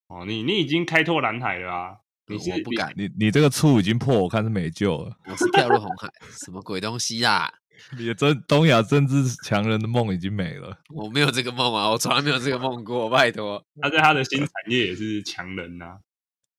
[0.09, 1.97] 哦，你你已经开拓蓝海了啊！
[2.27, 5.17] 你是我不敢，你你这个醋已经破，我看是没救了。
[5.27, 6.09] 我是跳入红海，
[6.45, 7.51] 什么鬼东西啊？
[7.99, 10.77] 你的真东亚政治强人的梦已经没了。
[10.95, 15.99] 我没有这个梦啊，我从来没有这个梦过，拜托，他在他的新产业也是强人呐、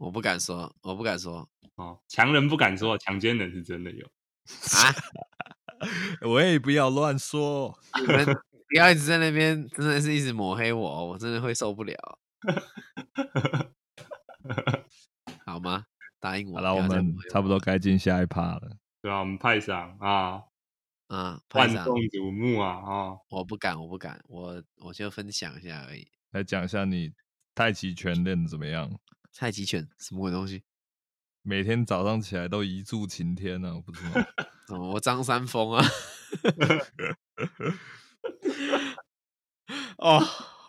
[0.01, 4.03] 我不敢说，我不敢说哦，强人不敢说，强奸人是真的有。
[4.73, 6.27] 啊！
[6.27, 7.77] 喂，不要乱说。
[7.99, 11.95] 你们不要一直在那边，真的是一直抹黑我，我真的会受不了，
[15.45, 15.85] 好吗？
[16.19, 18.77] 答应我，好了，我们差不多该进下一趴了。
[19.03, 20.41] 对啊，我们派上啊，
[21.09, 22.77] 啊，派上万众瞩目啊！
[22.77, 26.07] 哦，我不敢，我不敢，我我就分享一下而已。
[26.31, 27.13] 来讲一下你
[27.53, 28.91] 太极拳练的怎么样？
[29.35, 30.63] 太极拳什么鬼东西？
[31.43, 34.21] 每天早上起来都一柱擎天呢、不知道？
[34.69, 35.83] 哦，我张三丰啊！
[39.97, 40.17] 哦，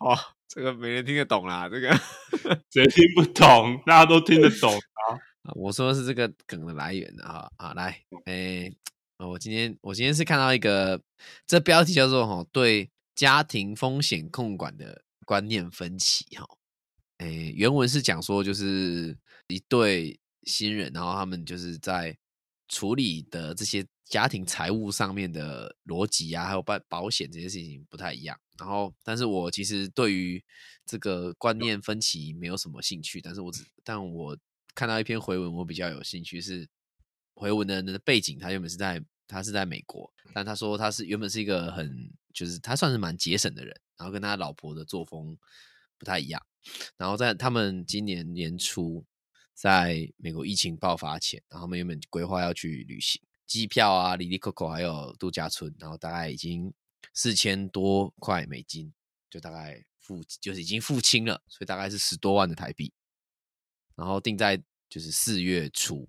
[0.01, 1.91] 哦，这个没人听得懂啦，这个。
[2.71, 3.81] 谁听不懂？
[3.85, 5.19] 大家都听得懂啊！
[5.45, 8.73] 啊我说的是这个梗的来源啊啊，来，诶、
[9.19, 11.03] 呃我今天我今天是看到一个，
[11.47, 16.47] 这标题叫做“哈对家庭风险控管的观念分歧”哈，
[17.23, 19.17] 诶、原文是讲说就是
[19.49, 22.17] 一对新人，然后他们就是在
[22.69, 28.39] 处理的这些家庭财务上面的逻辑啊，还有保保险这些事情不太一样。
[28.59, 30.43] 然后，但是我其实对于
[30.85, 34.37] 这个观念分歧没有什么兴趣，但是我只但我
[34.75, 36.69] 看到一篇回文，我比较有兴趣是
[37.35, 45.37] 回文的人的背景，他原本是在他是在美国，但他说他是原本是一个很就是他算是蛮节省的人，然后跟他老婆的作风
[45.99, 46.41] 不太一样，
[46.97, 49.05] 然后在他们今年年初
[49.55, 56.73] 在美国疫情爆发前，然后他们原本规划要去旅行，机票啊、里里扣扣还有度假村，然后大概已经
[57.13, 58.93] 四千多块美金，
[59.31, 62.93] 就大概付就是已经付清了，所以大概是十多万的台币。
[63.95, 64.57] 然后定在
[64.89, 66.09] 就是四月初，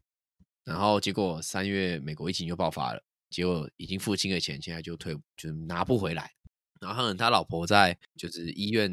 [0.64, 6.32] 然后结果三月美国疫情又爆发了，结果已经付清了钱，现在就退就拿不回来。
[6.80, 8.92] 然后可能他老婆在就是医院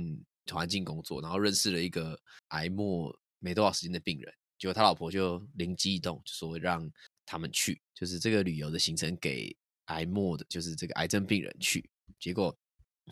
[0.52, 6.90] 环境工作，然后认识了一个癌末没多少时间的病人，结果他老婆就灵机一动，就说让
[7.24, 9.54] 他们去，就是这个旅游的行程给
[9.86, 11.88] 癌末的，就是这个癌症病人去。
[12.18, 12.56] 结果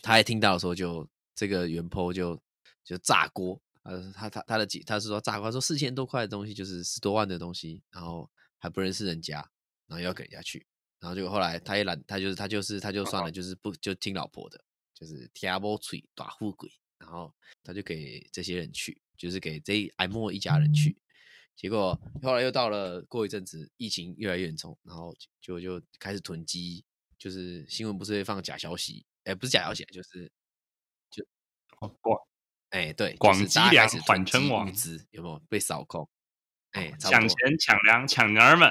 [0.02, 2.40] 他一听到的时候就，这个原 po 就
[2.84, 8.28] 就炸锅，呃，他他他的姐他是说炸锅，他说四千多块的东西就是十多万的东西，然后
[8.58, 9.36] 还不认识人家，
[9.86, 10.66] 然后要给人家去，
[11.00, 14.62] 然后结果后来他也懒，他就是他就是他就算了，就是不就听老婆的，
[14.92, 16.70] 就是听不嘴打富贵，
[17.08, 17.34] 然后
[17.64, 20.94] 他就给这些人去，就是给这一哀莫一家人去。
[21.56, 26.84] 结果后来又到了过一阵子，疫情越来越严重，然后就就开始囤积，
[27.18, 30.30] 就是新闻不是会放假消息，哎，不是假消息，就是
[31.80, 32.20] 哦广
[32.68, 34.72] 哎，对，广就是积粮大家开始囤积缓称王
[35.10, 36.06] 有没有被扫空？
[36.72, 38.70] 哎，抢钱、抢粮、抢娘儿们，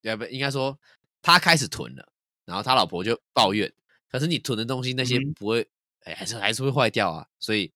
[0.00, 0.80] 对不应该说
[1.20, 2.12] 他开始囤了，
[2.46, 3.72] 然后他老婆就抱怨，
[4.08, 5.66] 可是你囤的东西那些嗯不会，哎、
[6.14, 7.72] 还是还是会坏掉啊，所以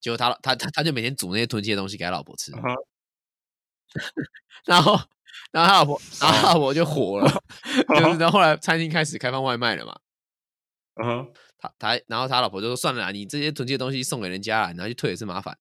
[0.00, 2.52] 结果他他他他就每天煮那些囤积的东西给他老婆吃，
[4.64, 4.98] 然后
[5.52, 7.30] 然后他老婆然后他老婆就火了，
[7.88, 9.98] 就是然后后来餐厅开始开放外卖了嘛，
[11.02, 15.58] 嗯哼，他他然后他老婆就说算了啦，你这些囤积的东西送给人家啦，然后去退也是麻烦，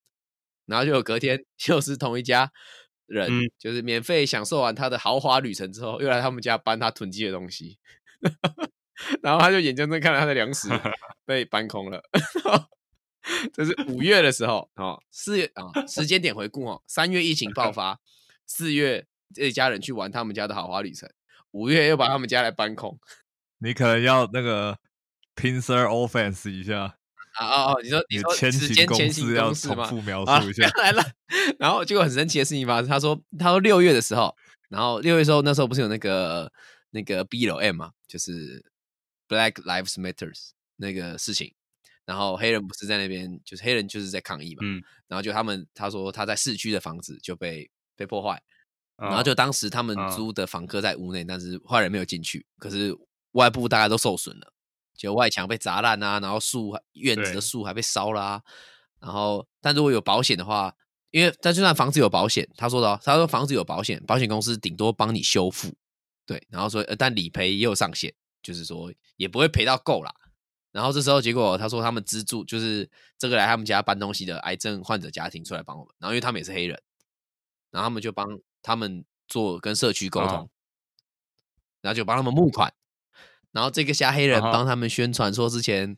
[0.65, 2.51] 然后就有隔天又是同一家
[3.05, 3.51] 人，嗯。
[3.57, 7.77] 就是免费享受完他的豪华旅程之后，又来他们家搬他囤积的东西，
[9.23, 10.69] 然后他就眼睁睁看着他的粮食
[11.25, 12.01] 被搬空了。
[13.53, 17.99] 这是五月的时候哦，四月啊、时间点回顾哦，三月疫情爆发，
[18.47, 21.09] 四月这一家人去玩他们家的豪华旅程，
[21.51, 22.97] 五月又把他们家来搬空。
[23.59, 24.77] 你可能要那个
[25.35, 26.95] pincer offense 一下，
[27.37, 29.85] 啊哦哦，你说你说时间前行公式吗？
[29.85, 30.67] 重复描啊述一下。
[30.77, 31.03] 来了，
[31.59, 34.33] 然后结果很神奇的事情发生，他说他说六月的时候，
[34.69, 36.51] 然后六月的时候那时候不是有那个
[36.91, 38.65] 那个 BLM 嘛，就是
[39.29, 41.53] Black Lives Matters 那个事情，
[42.03, 44.83] 然后黑人不是在那边，就是黑人就是在抗议嘛，嗯。
[45.07, 48.41] 然后就他们他说他在市区的房子就被被破坏，
[48.97, 50.11] 然后就当时他们嗯。
[50.11, 52.93] 租的房客在屋内，但是坏人没有进去，可是
[53.31, 54.51] 外部大家都受损了，
[54.97, 58.41] 就外墙被砸烂啊，然后树院子的树还被烧啦、
[58.99, 60.75] 然后但如果有保险的话，
[61.11, 65.73] 因为但就算房子有保险，他说的、哦，他说房子有保险，保险公司顶多帮你修复，
[66.25, 70.13] 对，然后说呃但理赔也有上限，就是说也不会赔到够啦。
[70.71, 76.79] 然后这时候结果他说他们资助就是这个来他们家搬东西的癌症患者家庭出来帮我们，然后因为他们也是黑人，
[77.71, 80.49] 然后他们就帮他们做跟社区沟通，哦
[81.81, 82.73] 然后就帮他们募款，
[83.51, 85.95] 然后这个瞎黑人帮他们宣传说之前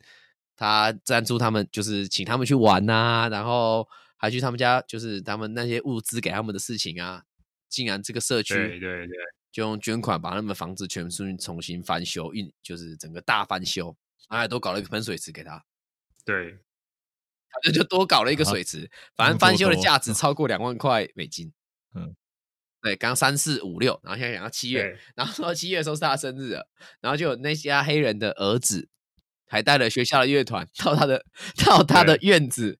[0.56, 7.24] 他赞助他们，就是请他们去玩呐、然后还去他们家，就是他们那些物资给他们的事情啊，
[7.68, 9.16] 竟然这个社区对对对，
[9.52, 13.94] 就用捐款把他们房子全部重新翻修，运就是整个大翻修，
[14.30, 15.62] 然后还多搞了一个喷水池给他，
[16.24, 16.52] 对，
[17.52, 21.52] 他就就多搞了一个水池，反正翻修的价值超过两万块美金。
[21.94, 22.16] 嗯，
[22.80, 26.66] 对，刚刚三四五六，然后现在讲到七月，然后说七月的时候是他生日了，
[27.02, 28.88] 然后就有那家黑人的儿子
[29.46, 31.26] 还带了学校的乐团到他的
[31.62, 32.78] 到他的院子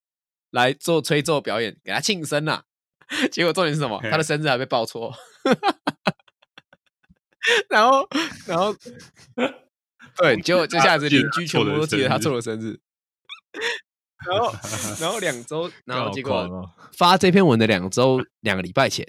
[0.49, 2.65] 来做吹奏表演，给他庆生啦。
[3.31, 4.01] 结果重点是什么？
[4.11, 5.15] 他的生日还被报错，
[7.71, 8.09] 然后
[8.47, 8.75] 然后
[10.17, 12.79] 对，结果接下来是邻居全部都记得他错了生日，
[14.29, 14.53] 然后
[15.01, 19.07] 然后两周，然后结果发这篇文的两周两个礼拜前，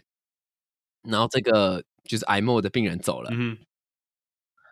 [1.04, 3.58] 然后这个就是癌末的病人走了，嗯，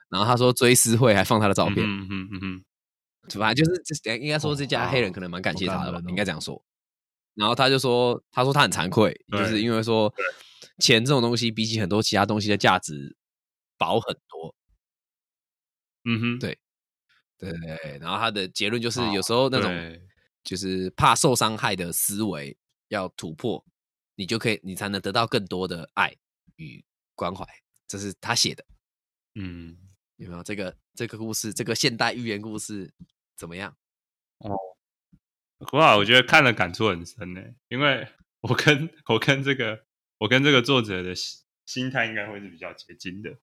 [0.10, 6.64] 然后他说追思会还放他的照片，嗯哼嗯哼，反正就是这应该说这家黑人可能蛮感谢他的吧应该这样说。
[7.34, 10.14] 然后他就说，他说他很惭愧，就是因为说
[10.80, 13.16] 钱这种东西比起很多其他东西的价值
[13.82, 14.56] 薄很多，
[16.06, 16.60] 嗯哼，对
[17.40, 17.98] 对对对。
[17.98, 19.72] 然后他的结论就是，哦有时候那种
[20.44, 22.56] 就是怕受伤害的思维
[22.90, 23.66] 要突破，
[24.14, 26.16] 你就可以，你才能得到更多的爱
[26.58, 27.44] 与关怀。
[27.88, 28.64] 这是他写的，
[29.34, 29.76] 嗯，
[30.18, 30.44] 有没有？
[30.44, 32.94] 这个这个故事，这个现代寓言故事
[33.36, 33.76] 怎么样？
[34.38, 34.56] 哦
[35.74, 38.08] 哇，我觉得看了感触很深呢，因为
[38.42, 39.86] 我跟我跟这个
[40.20, 43.38] 我跟这个作者的心心态应该会是比较接近的，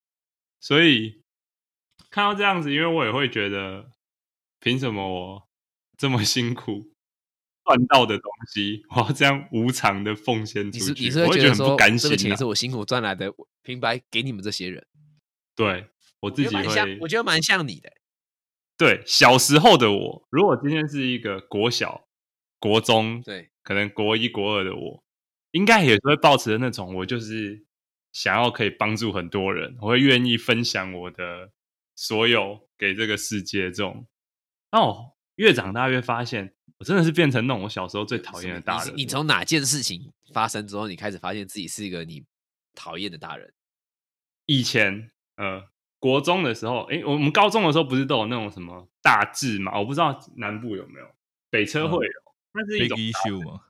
[0.60, 1.22] 所以
[2.10, 3.90] 看到这样子，因为我也会觉得，
[4.60, 5.48] 凭什么我
[5.96, 6.92] 这么辛苦
[7.64, 11.04] 赚到的东西，我要这样无偿的奉献出去？
[11.04, 12.44] 你是会我会觉得很不甘心、啊这个钱是。
[12.44, 14.86] 我辛苦赚来的，我平白给你们这些人，
[15.54, 15.88] 对
[16.20, 17.92] 我自己会，我觉得蛮像你的。
[18.76, 22.08] 对小时候的我，如果今天是一个国小、
[22.58, 25.04] 国中，对，可能国一、国二的我，
[25.50, 27.66] 应该也是会抱持的那种，我就是
[28.12, 31.50] 想要可以帮助很多人，我会愿意分享我的
[31.94, 34.06] 所有给这个世界这种。
[34.72, 38.94] 那我越长大越发现，我真的是变成那种我小时候最讨厌的大人。
[38.96, 42.24] 你从哪件事情发生之后，你开始发现自己是一个你
[42.74, 43.52] 讨厌的大人？
[44.46, 49.78] 以前呃国中的时候，诶，我们高中的时候不是都有那种什么大志嘛？
[49.78, 51.06] 我不知道南部有没有，
[51.50, 52.12] 北车会有，
[52.52, 53.60] 那是一种 issue 嘛，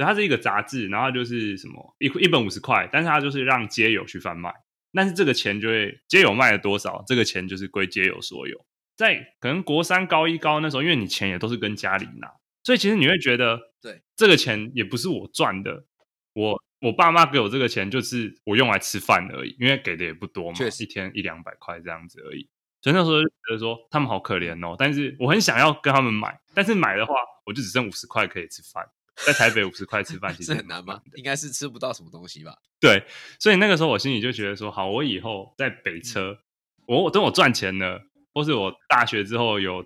[0.00, 4.50] 对，它是一个杂志，然后就是什么一一本五十块，但是它就是让街友去贩卖，
[4.94, 8.64] 但是这个钱就会街友卖了多少，这个钱就是归街友所有。
[8.96, 12.32] 在可能国三、高一、高那时候，因为你钱也都是跟家里拿，
[12.64, 15.84] 所以其实你会觉得，对，这个钱也不是我赚的，
[16.32, 22.48] 我我爸妈给我这个钱就是我用来吃饭而已，因为给的也不多嘛一天一两百块这样子而已。
[22.82, 28.86] 所以那时候就觉得说他们好可怜哦，但是我很想要跟他们买，但是买的话我就只剩五十块可以吃饭，
[29.16, 31.00] 在台北五十块吃饭其实是很难吗？
[31.14, 32.56] 应该是吃不到什么东西吧？
[32.80, 33.04] 对，
[33.38, 36.38] 所以那个时候我心里就觉得说，好，我以后在北车，
[36.86, 38.00] 我我等我赚钱了，
[38.32, 39.84] 或是我大学之后有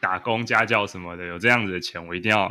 [0.00, 2.50] 打工家教什么的，有这样子的钱，我一定要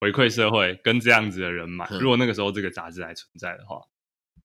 [0.00, 1.86] 回馈社会，跟这样子的人买。
[1.90, 3.80] 嗯如果那个时候这个杂志还存在的话，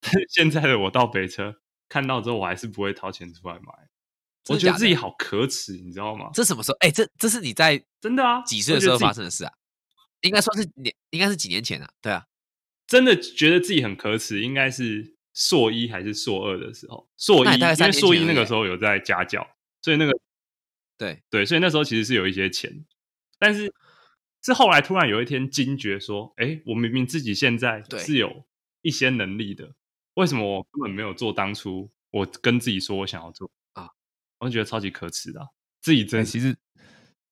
[0.30, 1.54] 现在的我到北车
[1.88, 3.72] 看到之后，我还是不会掏钱出来买。
[4.48, 6.30] 我觉得自己好可耻，你知道吗？
[6.32, 6.78] 这什么时候？
[6.80, 9.52] 哎、这这是你在真的啊，几岁的时候发生的事啊？
[10.22, 11.90] 应该说是年，应该是几年前啊？
[12.00, 12.26] 对啊，
[12.86, 17.08] 真的觉得自己很可耻，应该是硕一还是硕二的时候。
[17.16, 19.46] 硕一，因为硕一那个时候有在家教，
[19.82, 20.18] 所以那个
[20.98, 22.84] 对，对，所以那时候其实是有一些钱，
[23.38, 23.72] 但是
[24.42, 28.44] 是后来突然有一天惊觉说，哎，我明明自己现在是有
[28.82, 29.74] 一些能力的，
[30.14, 33.88] 为什么我根本没有做当初我跟自己说我想要做啊？
[34.40, 35.46] 我就觉得超级可耻的啊、
[35.80, 36.56] 自己真欸其实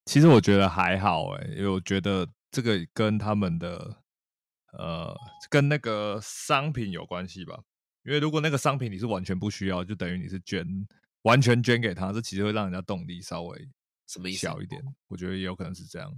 [0.05, 4.03] 其实我觉得还好哎、因为我觉得这个跟他们的
[4.72, 5.16] 呃
[5.51, 7.61] 跟那个商品有关系吧。
[8.05, 10.66] 因为如果那个商品你是完全不需要，就等于你是捐
[11.22, 13.68] 完全捐给他，这其实会让人家动力稍微
[14.07, 14.30] 什么？
[14.30, 14.80] 小一点。
[15.09, 16.11] 我觉得也有可能是这样，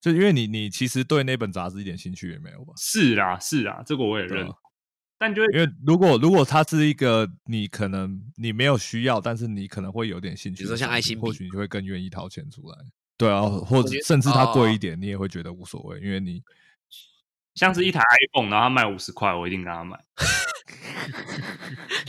[0.00, 2.72] 就因为你你其实对那本杂志一点兴趣也没有吧？
[2.76, 4.48] 是啦是啦，这个我也认。
[5.18, 12.78] 但就因为如果如果它是一个你可能你没有需要，但是你可能会有点兴趣比如说像爱心或许你就会更愿意掏钱出来。
[13.20, 16.42] 对啊，或者甚至它哦贵一点，你也会觉得无所谓，因为你
[17.54, 20.02] 像是一台 iPhone，然后它卖五十块，我一定跟他买。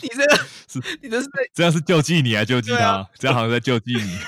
[0.02, 0.36] 你这个
[0.70, 3.10] 是你这是在这样是救济你还救济他？
[3.16, 4.20] 这样好像在救济你。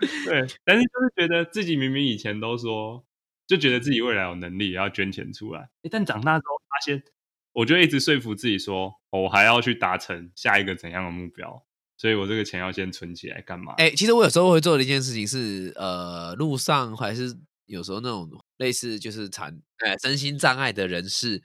[0.26, 3.04] 对，但是就是觉得自己明明以前都说，
[3.46, 7.04] 就觉得自己未来有能力要捐钱出来，但长大之后发现，
[7.52, 11.64] 我就一直说服自己说，哦我还要去达成下一个怎样的目标，
[12.02, 13.74] 所以我这个钱要先存起来干嘛？
[13.74, 21.44] 哎、其实我有时候会做的一件事情是，呃，路上还是有时候那种类似就是残呃身心障碍的人士，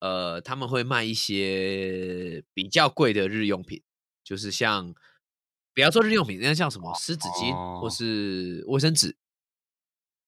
[0.00, 3.80] 呃，他们会卖一些比较贵的日用品，
[4.24, 4.92] 就是像
[5.72, 9.16] 不要说日用品，那像什么湿纸巾、或哦是卫生纸，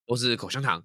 [0.06, 0.84] 或是口香糖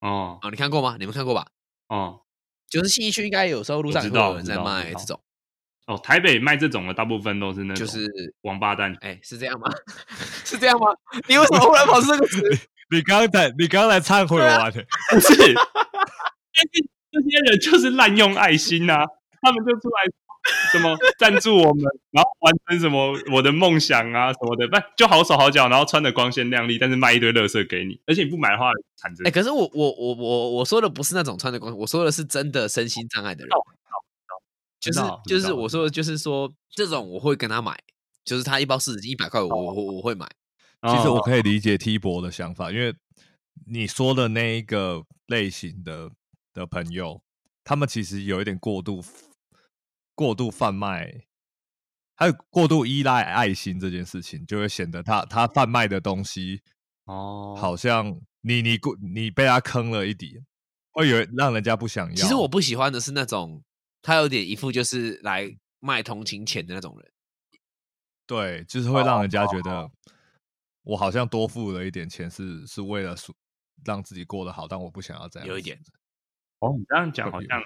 [0.00, 0.96] 哦啊、你看过吗？
[0.98, 1.46] 你们看过吧？
[1.86, 2.22] 哦
[2.68, 5.22] 就是信义区应该有时候路上有人在卖这种，
[5.86, 8.06] 哦，台北卖这种的大部分都是那种就是
[8.42, 8.96] 王八蛋。
[9.00, 9.70] 哎、是这样吗？
[10.44, 10.86] 是这样吗？
[11.28, 12.40] 你为什么忽然跑出这个词？
[12.90, 14.72] 你刚才你刚才忏悔啊完了，
[15.10, 19.04] 不是，但是这些人就是滥用爱心呐、
[19.40, 20.04] 他们就出来
[20.70, 29.30] 什么赞助我们，然后完成什么我的梦想啊什么的，不就好手好脚，然后穿的光鲜亮丽，但是卖一堆垃圾给你，而且你不买的话惨着哎、。
[29.30, 33.50] 可是我我我我我说的不是那种穿的光，我说的是真的身心障碍的人，
[34.84, 37.78] 就是就是我说的，就是说这种我会跟他买，
[38.24, 40.28] 就是他一包湿纸巾一百块，我我我我会买。
[40.82, 42.94] 其实我，可以理解 T 博的想法，因为
[43.66, 46.10] 你说的那一个类型的
[46.52, 47.22] 的朋友，
[47.64, 49.02] 他们其实有一点过度
[50.14, 51.24] 过度贩卖，
[52.14, 56.60] 还有过度依赖爱心这件事情，就会显得他他贩卖的东西
[57.06, 60.42] 哦，好像你你过你被他坑了一底，
[60.92, 62.14] 会有让人家不想要。
[62.14, 63.62] 其实我不喜欢的是那种
[64.04, 65.50] 他有点一副就是来
[65.80, 67.12] 卖同情钱的那种人。
[68.26, 69.90] 对，就是会让人家觉得
[70.82, 73.34] 我好像多付了一点钱，是是为了说
[73.84, 75.48] 让自己过得好，但我不想要这样。
[75.48, 75.78] 有一点，
[76.58, 77.64] 哦，你这样讲好像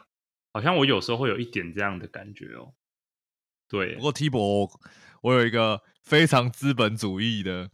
[0.52, 2.72] 好像我有时候会有一点这样的感觉哦。
[3.68, 4.80] 对不，过 T 博，我
[5.22, 7.70] 我有一个非常资本主义的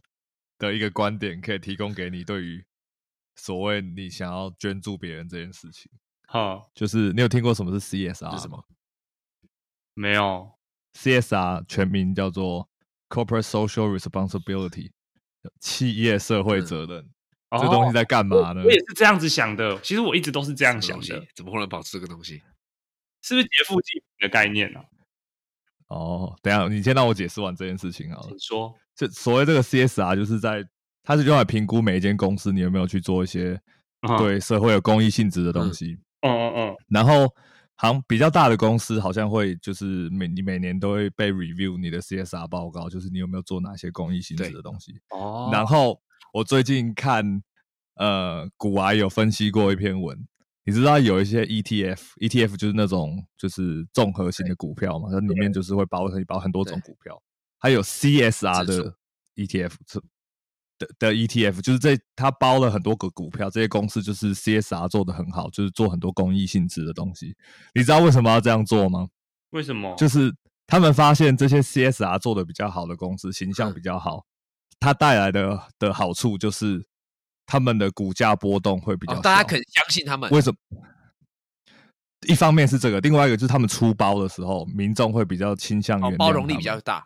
[0.57, 2.65] 的一个观点，可以提供给你，对于
[3.35, 5.91] 所谓你想要捐助别人这件事情，
[6.35, 8.63] 哈，就是你有听过什么是 CSR 是什么吗
[9.93, 10.51] 没有
[10.93, 12.67] ，？CSR 全名叫做
[13.07, 14.91] Corporate Social Responsibility，
[15.61, 17.09] 企业社会嗯责任。
[17.51, 18.69] 这东西哦在干嘛呢我？
[18.69, 19.79] 也是这样子想的。
[19.79, 22.41] 其实我一直都是这样想的怎么会能保持这个东西？
[23.23, 24.83] 是不是劫富济贫的概念啊？
[25.87, 28.39] 哦，等一下你先让我解释完这件事情好了请。
[28.39, 28.75] 说。
[28.93, 30.67] 这所谓这个 CSR，就是在
[31.03, 33.57] 它是用来评估每一间公司你有没有去做一些
[34.01, 35.91] 嗯对社会有公益性质的东嗯西。
[35.93, 37.27] 嗯嗯嗯嗯，然后，
[37.75, 44.93] 好像比较大的公司好像会就是每你每年都会被 review 你的 CSR 报告，就是你有没有做哪些公益性质的东西。
[45.09, 45.49] 哦。
[45.51, 46.01] 然后
[46.33, 47.43] 我最近看
[47.95, 50.17] 呃古癌有分析过一篇文，
[50.63, 57.21] 你知道有一些 E ETF，ETF 就是那种就是综合型的股票嘛，它里面就是会包包很多种股票，
[57.59, 58.95] 还有 CSR 的
[59.35, 60.01] ETF 这
[60.77, 67.35] 的的 ETF，就是这它包了很多个股票，这些公司就是 CSR 做的很好，就是做很多公益性质的东西。
[67.73, 69.07] 你知道为什么要这样做吗？
[69.51, 69.95] 为什么？
[69.97, 70.33] 就是
[70.67, 74.25] 他们发现这些 CSR 做的比较好的公司，形象嗯比较好，
[74.79, 76.85] 它带来的的好处就是
[77.45, 80.57] 他们的股价波动会比较大家肯相信他们，为什么？
[82.27, 87.05] 一方面是这个，另外一个就是他们出包的时候，民众会比较倾向于哦包容力比较大。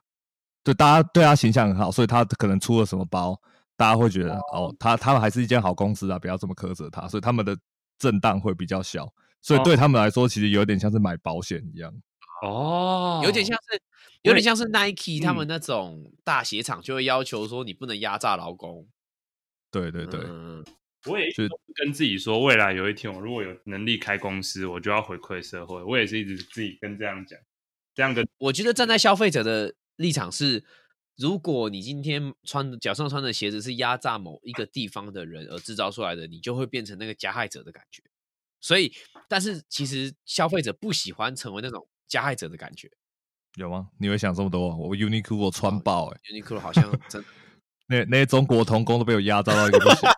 [0.63, 3.37] 对，大家对他形象很好，所以他可能出了什么包，
[3.79, 7.57] 大家会觉得哦，他他们还是一间好公司啊，不要这么苛责他，所以他们的
[7.97, 9.07] 震荡会比较小，
[9.41, 11.89] 所以对他们来说，其实有点像是买保险一样。
[12.41, 13.81] 哦，有点像是，
[14.23, 18.85] 有点像是 Nike 他们嗯那种大鞋厂就会要求说你不能压榨劳工。
[19.71, 20.61] 对对对，嗯
[21.05, 25.81] 我也一直都是跟自己说，未来有一天我如果有能力开公司，我就要回馈社会。
[25.81, 27.39] 我也是一直自己跟这样讲，
[27.95, 30.65] 这样跟我觉得站在消费者的立场是，
[31.19, 38.01] 如果你今天穿的脚上穿的鞋子是压榨某一个地方的人而制造出来的，你就会变成那个加害者的感觉。
[38.61, 38.93] 所以，
[39.27, 42.89] 但是其实消费者不喜欢成为那种加害者的感觉。
[43.55, 43.89] 有吗？
[43.99, 44.73] 你会想这么多？
[44.77, 47.21] 我 Uniqlo 穿哦爆哎、Uniqlo 好像真
[47.87, 50.09] 那那些中国童工都被我压榨到一个不行。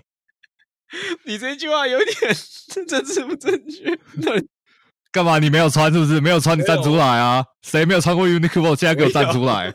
[1.24, 2.14] 你这句话有点
[2.86, 3.98] 政治不正确。
[5.14, 5.38] 干嘛？
[5.38, 6.20] 你没有穿是不是？
[6.20, 7.44] 没有穿你站出来啊！
[7.62, 8.74] 谁没有穿过 Uniqlo？
[8.76, 9.72] 现在给我站出来！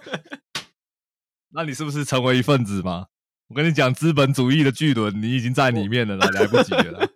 [1.53, 3.05] 那你是不是成为一份子嘛？
[3.47, 7.07] 我跟你讲，资本主义的巨轮，你已经在里面了啦， 来不及了啦。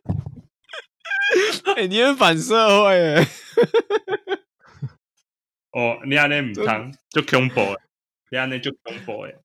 [1.76, 3.28] 哎、你很反社会哎。
[5.76, 7.82] 哦，你安尼唔通就恐怖的，
[8.32, 9.36] 你安尼就恐怖诶。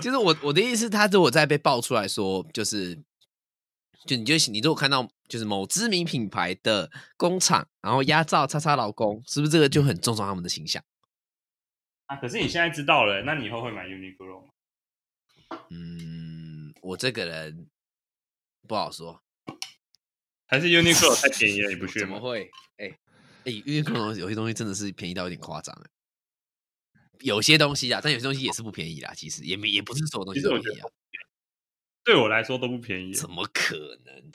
[0.00, 2.96] 就是我我的意思，他如果再被爆出来说，就是
[4.06, 10.82] 就你就你如果看到就是某知名品牌的工厂，然后压榨叉叉劳工，是不是这个就很重创他们的形象？
[12.06, 14.48] 啊，可是你现在知道了，那你以后会买 Uniqlo 吗？
[15.70, 17.68] 嗯，我这个人
[18.66, 19.22] 不好说，
[20.46, 22.06] 还是 Uniqlo 太便宜了，你不去吗？
[22.06, 22.50] 怎么会？
[22.78, 22.98] 哎
[23.44, 25.90] 哎，Uniqlo 有些东西真的是便宜到有点夸张哎。
[27.20, 29.12] 有些东西啊，但有些东西也是不便宜啦。
[29.12, 30.88] 其实也没也不是所有东西都便宜啊，
[32.08, 34.32] 对我来说都不便宜，怎么可能？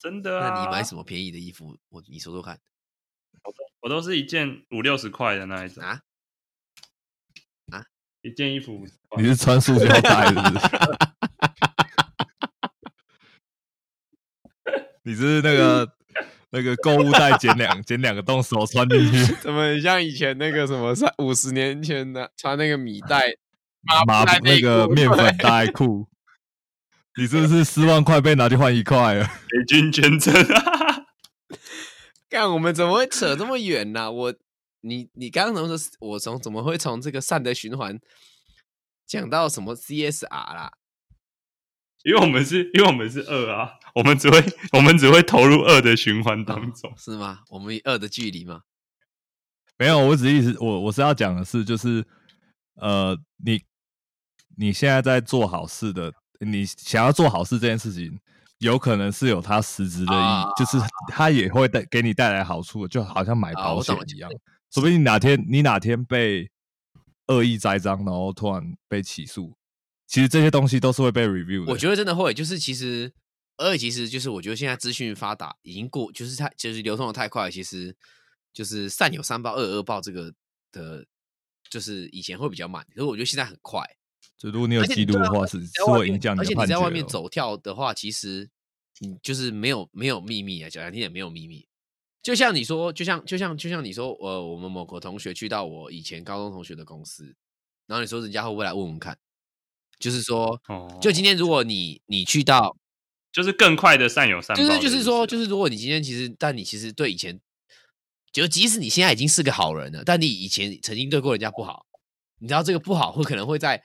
[0.00, 0.48] 真的啊。
[0.48, 1.76] 那你买什么便宜的衣服？
[1.90, 2.58] 我你说说看
[3.82, 6.00] 我都是一件五六十块的那一种，啊
[7.70, 7.84] 啊？
[8.22, 8.82] 一件衣服
[9.18, 10.66] 你是穿塑胶袋是不是？
[15.04, 15.92] 你是那个
[16.48, 23.36] 那个购物袋剪两剪两个洞，手穿进去，怎么像以前那个什么三五十年前的穿那个米袋
[23.82, 26.08] 麻布袋内那个裤面粉袋裤。
[27.16, 29.24] 你是不是四万块被拿去换一块了？
[29.52, 31.06] 美军捐赠啊！
[32.28, 34.34] 干，我们怎么会扯这么远呢、我
[34.80, 37.98] 你你刚刚怎么说，我从怎么会从这个善的循环
[39.06, 40.72] 讲到什么 CSR 啦？
[42.02, 46.92] 因为我们是，因为我们是恶啊，我们只会，我们只会投入恶的循环当中。
[46.98, 47.40] 是吗？
[47.48, 48.62] 我们以二的距离吗？
[49.78, 52.04] 没有，我只意思，我我是要讲的是，就是
[52.74, 53.62] 呃，你
[54.56, 56.12] 你现在在做好事的，
[56.44, 58.18] 你想要做好事这件事情，
[58.58, 60.78] 有可能是有它实质的意义，啊就是
[61.08, 64.30] 它也会带给你带来好处，就好像买啊保险一样。
[64.70, 66.50] 说不定哪天你哪天被
[67.28, 69.54] 恶意栽赃，然后突然被起诉，
[70.06, 71.72] 其实这些东西都是会被 review 的。
[71.72, 73.12] 我觉得真的会，就是其实，
[73.56, 77.94] 而且其实就是我觉得现在资讯发达，已经过，就是它就是流通的太快，其实
[78.52, 80.32] 就是善有三报，恶有恶报这个
[80.72, 81.06] 的，
[81.70, 83.80] 就是以前会比较慢，可是我觉得现在很快。
[84.44, 86.76] 就如果你有记录的话，是是会影响你而且你的判决哦。
[86.76, 88.50] 在外面走跳的话，其实
[88.98, 91.66] 你就是没有没有秘密啊，讲难听点没有秘密。
[92.22, 97.34] 就像你说，就像就像就像你说，呃，我们某个同学去到我以前高中同学的公司，
[97.86, 99.16] 然后你说人家会不会来问问看？
[99.98, 102.76] 就是说，哦就今天如果你你去到，
[103.32, 107.40] 就是更快的善有善报就是就是说，就是如果你今天其实，但你其实对以前，
[108.30, 111.86] 就即使你现在已经是个好人了，但你以前曾经对过人家不好，
[112.40, 113.82] 你知道这个不好会可能会在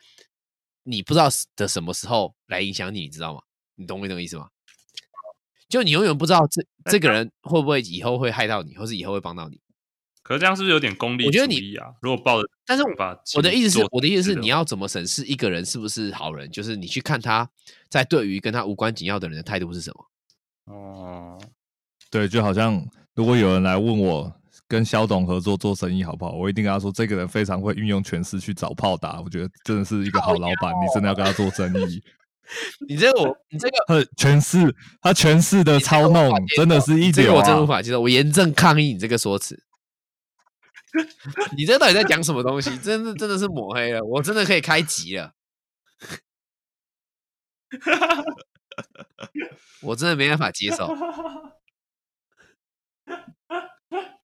[0.90, 3.42] 你不知道的什么时候来影响你，你知道吗？
[3.76, 4.50] 你懂我这个意思吗？
[5.70, 9.62] 就你永远不知道这这个人会不会以后会害到你，或是以后会帮到你。
[10.24, 11.94] 可是这样是不是有点功利我觉得你啊？
[12.02, 16.50] 如果抱着但是把我的意思是，我的意思是，你要怎么审视一个人是不是好人？
[16.52, 17.50] 就是你去看他
[17.88, 20.74] 在对于跟他无关紧要的人的态度是什么。
[20.74, 21.42] 哦，
[22.10, 22.84] 对，就好像
[23.14, 24.39] 如果有人来问我
[24.70, 32.02] 跟肖董合作做生意好不好，我一定跟他说，这个人非常会运用权势去找炮打，我觉得真的是一个好老板，你真的要跟他做生意。
[32.88, 37.66] 你这个我，你这个权势，他权势的操弄真的是一流这个我真无啊！
[37.66, 39.62] 法接受，我严正抗议你这个说辞。
[41.58, 42.78] 你这到底在讲什么东西？
[42.78, 45.34] 真的真的是抹黑了，我真的可以开集了。
[49.82, 50.88] 我真的没办法接受，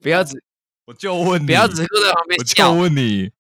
[0.05, 0.43] 不要只
[0.85, 3.31] 我就问你，不要只是坐在旁边我就笑问你，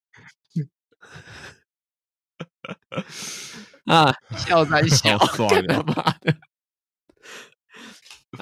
[3.85, 6.37] 啊，笑三 笑，好爽干他哦妈的！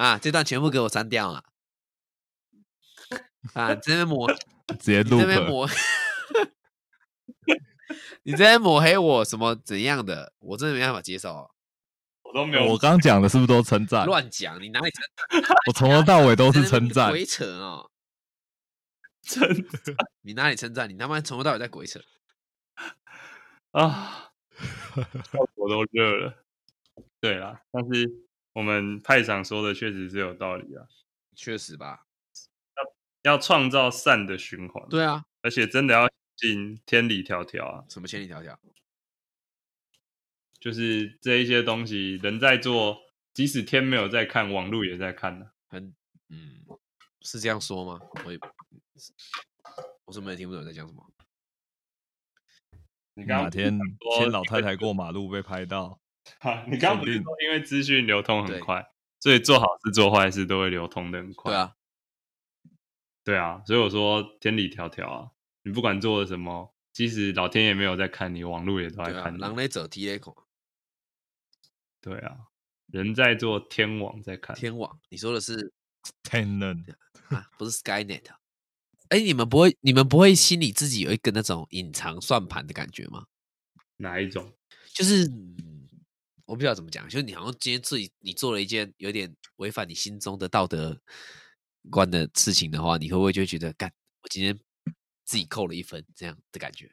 [0.02, 1.44] 啊，这段全部给我删掉了。
[3.52, 4.32] 啊，这边抹
[4.80, 5.68] 直接录这边抹，
[8.22, 10.32] 你这边抹黑我什么怎样的？
[10.38, 11.50] 我真的没办法接受哦。
[12.22, 14.06] 我都没有我刚刚讲的是不是都称赞？
[14.06, 15.04] 乱讲，你哪里称
[15.66, 17.10] 我从头到尾都是称赞。
[17.10, 17.90] 鬼扯哦！
[19.26, 20.88] 真的 你哪里称赞？
[20.88, 22.00] 你他妈从头到尾在鬼扯。
[23.72, 24.30] 啊，
[25.56, 26.44] 我都热了。
[27.20, 28.08] 对啦，但是
[28.52, 30.86] 我们派长说的确实是有道理啊，
[31.34, 32.06] 确实吧？
[33.22, 38.56] 要创造善的循环，对啊，而且真的要进天理迢迢啊，什么千里迢迢？
[40.60, 42.98] 就是这一些东西人在做，
[43.34, 45.94] 即使天没有在看，网络也在看呢、很
[46.28, 46.64] 嗯，
[47.24, 48.00] 是这样说吗？
[48.24, 48.38] 我也
[50.04, 51.10] 我怎么也听不懂你在讲什么。
[53.14, 53.78] 你刚刚哪天
[54.16, 56.00] 牵老太太过马路被拍到，
[56.40, 58.84] 啊，你刚刚不是说因为资讯流通很快，
[59.20, 61.52] 所以做好事做坏事都会流通的很快。
[61.52, 61.74] 对，啊，
[63.24, 65.30] 对啊，所以我说天理迢迢啊，
[65.62, 69.38] 你不管做了什么，即使老天爷没有在看你，网络也都在看你。
[69.38, 70.36] 狼雷者踢雷孔
[72.00, 72.36] 对啊，
[72.88, 74.54] 人在做，天网在看。
[74.56, 75.72] 天网，你说的是
[76.24, 76.94] Tenant
[77.34, 78.38] 啊，不是 Skynet 啊。
[79.08, 83.26] 哎，你们不会，你们不会心里自己有一个那种隐藏算盘的感觉吗？
[83.96, 84.52] 哪一种？
[84.92, 85.30] 就是
[86.46, 91.00] 我不知道怎么讲，就是你好像今天自己你做了一件有点违反你心中的道德
[91.90, 93.92] 观的事情的话，你会不会就觉得干？
[94.22, 94.58] 我今天
[95.24, 96.90] 自己扣了一分这样的感觉？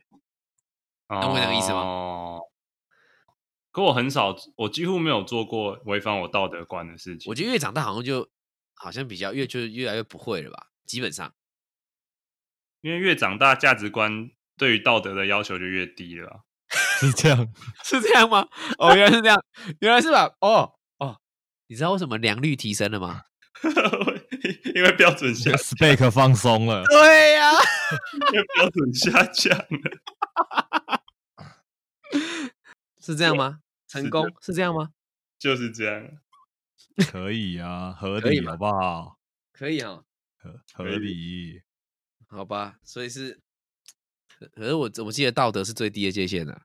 [1.07, 1.79] 懂我那个意思吗？
[1.79, 2.41] 哦。
[3.71, 7.29] 可我很少，我几乎没有做过违反我道德观的事情。
[7.29, 8.29] 我觉得越长大，好像就
[8.81, 10.67] 好像比较越就是越来越不会了吧？
[10.87, 11.33] 基本上，
[12.81, 16.45] 因为越长大，价值观对于道德的要求就越低了。
[16.99, 17.53] 是这样，
[17.85, 18.47] 是这样吗？
[18.79, 19.43] 哦，原来是这样，
[19.81, 20.35] 原来是吧？
[20.39, 21.21] 哦哦，
[21.67, 23.25] 你知道为什么良率提升了吗？
[24.73, 26.83] 因为标准下，spec 放松了。
[26.85, 27.51] 对呀，
[28.33, 31.01] 因为标准下降了。
[32.99, 33.59] 是这样吗？
[33.87, 34.89] 成功是这样吗？
[35.37, 36.07] 就是这样，
[37.11, 39.17] 可以啊，合理好不好？
[39.51, 40.03] 可以啊，
[40.37, 41.61] 合合理，
[42.27, 42.79] 好吧。
[42.83, 43.39] 所以是，
[44.53, 46.61] 可是我我记得道德是最低的界限的，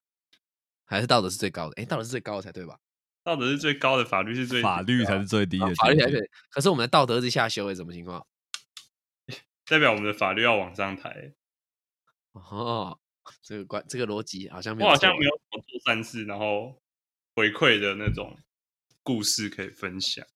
[0.85, 1.83] 还是道德是最高的？
[1.83, 2.79] 哎，道德是最高的才对吧？
[3.23, 6.31] 道德是最高的，法律是 最法律才是最低的，法律才对。
[6.51, 8.27] 可是我们的道德是下修，是什么情况？
[9.67, 11.33] 代表我们的法律要往上抬。
[12.33, 12.99] 哦。
[13.43, 16.81] 这个关这个逻辑好像没有，我好像没有做善事，然后
[17.35, 18.39] 回馈的那种
[19.07, 20.27] 故事可以分享。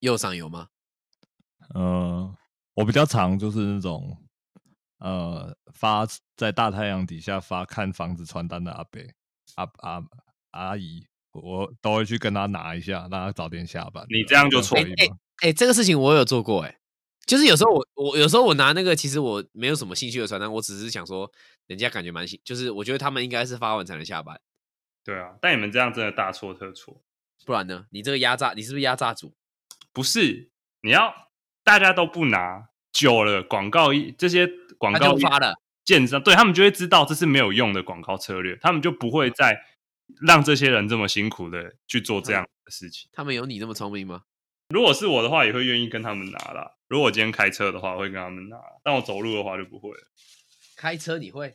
[0.00, 0.68] 右上有吗？
[1.74, 2.36] 呃，
[2.74, 4.18] 我比较常就是那种
[4.98, 6.06] 呃发
[6.36, 9.00] 在大太阳底下发看房子传单的阿伯
[9.54, 10.04] 阿阿
[10.50, 14.04] 阿姨，我都会去跟他拿一下，让他早点下班。
[14.10, 14.78] 你这样就错。
[14.78, 14.84] 哎
[15.40, 16.78] 哎，这个事情我有做过，哎。
[17.26, 21.30] 就是有时候我我有时候我拿那个，其实我没有什么兴趣的传单，我只是想说，
[21.66, 24.38] 人家感觉蛮兴，就是我觉得他们应该是发完才能下班。
[25.04, 27.02] 对啊，但你们这样真的大错特错。
[27.46, 27.86] 不然呢？
[27.90, 29.34] 你这个压榨，你是不是压榨组？
[29.92, 30.50] 不是，
[30.82, 31.30] 你要
[31.64, 34.46] 大家都不拿，久了广告一这些
[34.78, 35.54] 广告发了，
[35.84, 39.58] 建商对他们就会知道这是没有用的广告策略，他们就不会再
[40.20, 43.10] 让这些人这么辛苦的去做这样的事情。
[43.12, 44.22] 他们有你这么聪明吗？
[44.68, 46.76] 如果是我的话，也会愿意跟他们拿啦。
[46.88, 49.90] 如果我今天开车的话，会跟他们拿；但我走路的话就不会。
[50.76, 51.54] 开车你会？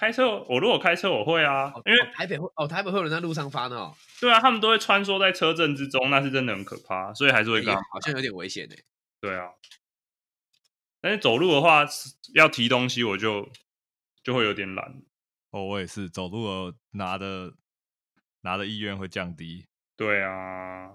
[0.00, 3.92] 开车我如果开车我会啊，因为台北会哦，台北会有人在路上发呢。
[4.18, 7.74] 对啊，他们都会穿梭在车阵之中，那是真的很可怕，所以还是会跟。
[7.74, 8.84] 好像有点危险诶。
[9.20, 9.50] 对啊，
[11.02, 11.86] 但是走路的话
[12.32, 13.46] 要提东西，我就
[14.22, 15.02] 就会有点懒。
[15.50, 17.52] 哦，我也是走路拿的
[18.40, 19.66] 拿的意愿会降低。
[19.96, 20.92] 对啊。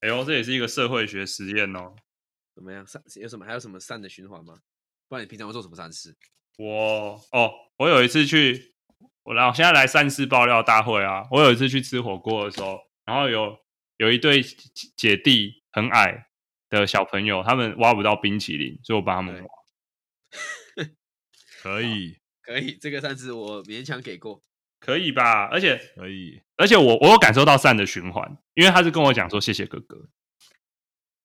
[0.00, 1.94] 哎呦，这也是一个社会学实验哦。
[2.52, 2.84] 怎么样？
[2.84, 3.46] 善有什么？
[3.46, 4.58] 还有什么善的循环吗？
[5.06, 6.16] 不然你平常会做什么善事？
[6.58, 8.74] 我哦，我有一次去，
[9.22, 11.26] 我然后现在来善事爆料大会啊。
[11.30, 13.58] 我有一次去吃火锅的时候，然后有
[13.96, 14.42] 有一对
[14.96, 16.26] 姐弟很矮
[16.68, 19.48] 的小朋友，他们挖不到冰淇淋，所以我帮他们挖。
[21.62, 24.42] 可以，可以，这个善事我勉强给过。
[24.78, 25.44] 可以吧？
[25.46, 30.08] 而且可以，而且我我有感受到善的循环，因为他是跟我讲说谢谢哥哥。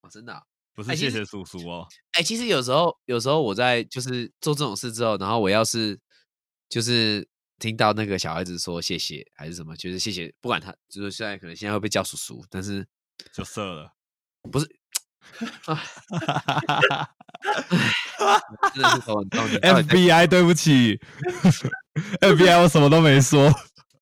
[0.02, 0.44] 哦，真的
[0.76, 1.88] 不是谢谢叔叔哦。
[2.12, 5.98] 哎，其实有时候有时候我在就是做这种事之后，然后我要是
[6.70, 7.28] 就是
[7.58, 12.86] 听到那个小孩子说谢谢还是什么，就是谢谢，不管他就是现在可能现在会被叫叔叔，但是
[13.34, 13.94] 就射了，
[14.52, 14.68] 不是
[15.66, 15.82] 啊，
[18.74, 19.44] 真的是头很痛。
[19.48, 21.00] FBI，对不起。
[22.20, 23.50] FBI，我什么都没说，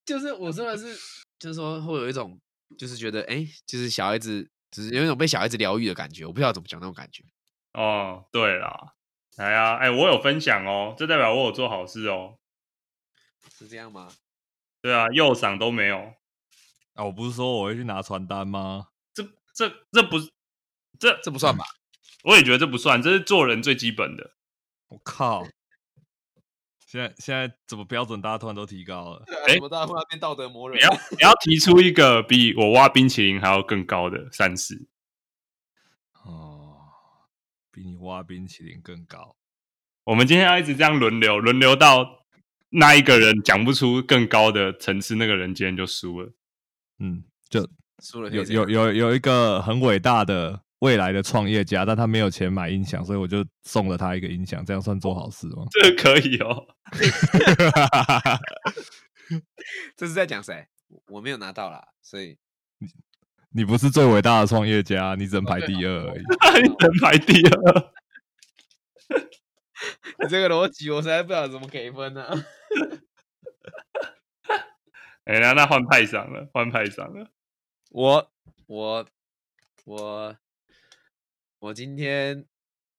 [0.05, 0.97] 就是我真的是，
[1.39, 2.39] 就是说会有一种，
[2.77, 7.23] 就是觉得，哎，就是小孩子，只是有一种被小孩子疗愈的感觉，我不知道怎么讲那种感觉。
[7.73, 8.93] 哦，对啦，
[9.37, 12.39] 来啊，哎，我有分享哦，这代表我有做好事哦，
[13.57, 14.09] 是这样吗？
[14.81, 16.15] 对啊，右嗓都没有
[16.95, 18.87] 啊，我不是说我会去拿传单吗？
[19.13, 19.23] 这、
[19.53, 20.17] 这、这不，
[20.99, 21.63] 这这不算吧？
[22.23, 24.31] 我也觉得这不算，这是做人最基本的。
[24.87, 25.47] 我靠！
[26.93, 28.21] 现在现在怎么标准？
[28.21, 29.25] 大家突然都提高了？
[29.47, 30.77] 哎，怎么大家突然变道德魔人？
[30.77, 34.85] 你要你要提出一个比我挖冰淇淋还要更高的善事
[36.23, 36.77] 哦，
[37.71, 39.35] 比你挖冰淇淋更高。
[40.03, 42.25] 我们今天要一直这样轮流，轮流到
[42.69, 46.31] 那一个人讲不出更高的层次，那个人今天就输了。
[46.99, 47.67] 嗯，就
[48.03, 48.29] 输了。
[48.29, 50.61] 有有有有一个很伟大的。
[50.83, 55.63] 未来的创业家，但他没有钱买音响，所以我就送了他一个音响，这样算做好事吗？
[55.71, 56.67] 这个可以哦。
[59.95, 60.67] 这是在讲谁？
[61.07, 62.37] 我没有拿到啦，所以
[62.79, 62.87] 你
[63.51, 66.19] 你不是最伟大的创业家，你只能排第二而已。
[66.61, 67.93] 你只能排第二。
[70.19, 72.27] 你这个逻辑，我实在不知道怎么给分呢。
[75.23, 77.29] 哎，那那换派上了，换派上了。
[77.91, 78.29] 我
[78.67, 79.07] 我
[79.85, 80.35] 我。
[81.63, 82.45] 我今天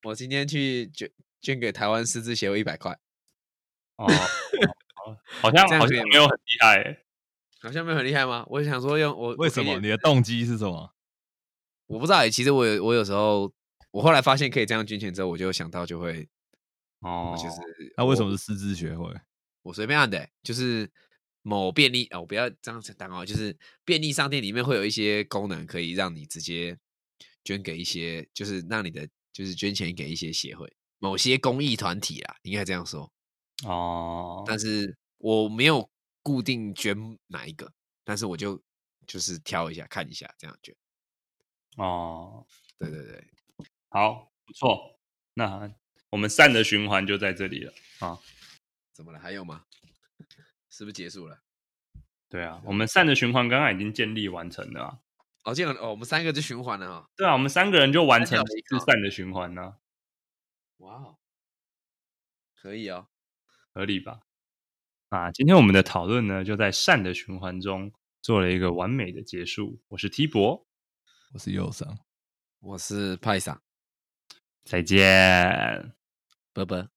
[0.05, 1.11] 我今天去捐
[1.43, 2.93] 捐给台湾狮子协会一百块，
[3.97, 4.07] 哦，
[4.95, 7.05] 好好像好像没有很厉害欸，
[7.61, 8.43] 好像没有很厉害吗？
[8.49, 9.79] 我想说用我为什么？
[9.81, 10.95] 你的动机是什么？
[11.89, 13.53] 我不知道欸，其实我有我有时候
[13.91, 16.27] 我后来发现可以这样捐钱之后，我就想到就会
[17.01, 17.57] 哦，就是
[17.99, 19.15] 那为什么是师资学会？
[19.61, 20.91] 我随便按的欸、就是
[21.43, 23.55] 某便利哦，我不要这样子讲哦，就是
[23.85, 26.79] 便利商店里面会有一些功能可以让你直接
[27.45, 33.13] 捐给一些，就是让你的就是捐钱给一些协会、某些公益团体啊，应该这样说。
[33.65, 35.89] 哦，但是我没有
[36.23, 36.97] 固定捐
[37.27, 37.73] 哪一个，
[38.03, 38.61] 但是我就
[39.07, 40.75] 就是挑一下看一下这样捐。
[41.77, 42.47] 哦，
[42.79, 43.29] 对对对，
[43.89, 44.99] 好，不错，
[45.35, 45.73] 那
[46.11, 48.19] 我们善的循环就在这里了啊。
[48.93, 49.19] 怎么了？
[49.19, 49.65] 还有吗？
[50.71, 51.43] 是不是结束了？
[52.29, 55.01] 对啊，我们善的循环刚刚已经建立完成了啊。
[55.45, 57.09] 哦，这样哦，我们三个就循环了哈。
[57.17, 59.77] 对啊，我们三个人就完成了一次善的循环呢、
[60.79, 61.19] 哇哦，
[62.61, 63.09] 可以哦。
[63.73, 64.21] 合理吧？
[65.11, 67.93] 啊，今天我们的讨论呢，就在善的循环中
[68.23, 69.81] 做了一个完美的结束。
[69.89, 70.67] 我是 T 博，
[71.33, 71.99] 我是右上。
[72.61, 73.61] 我是派上，
[74.65, 75.93] 再见。
[76.53, 76.94] 拜拜。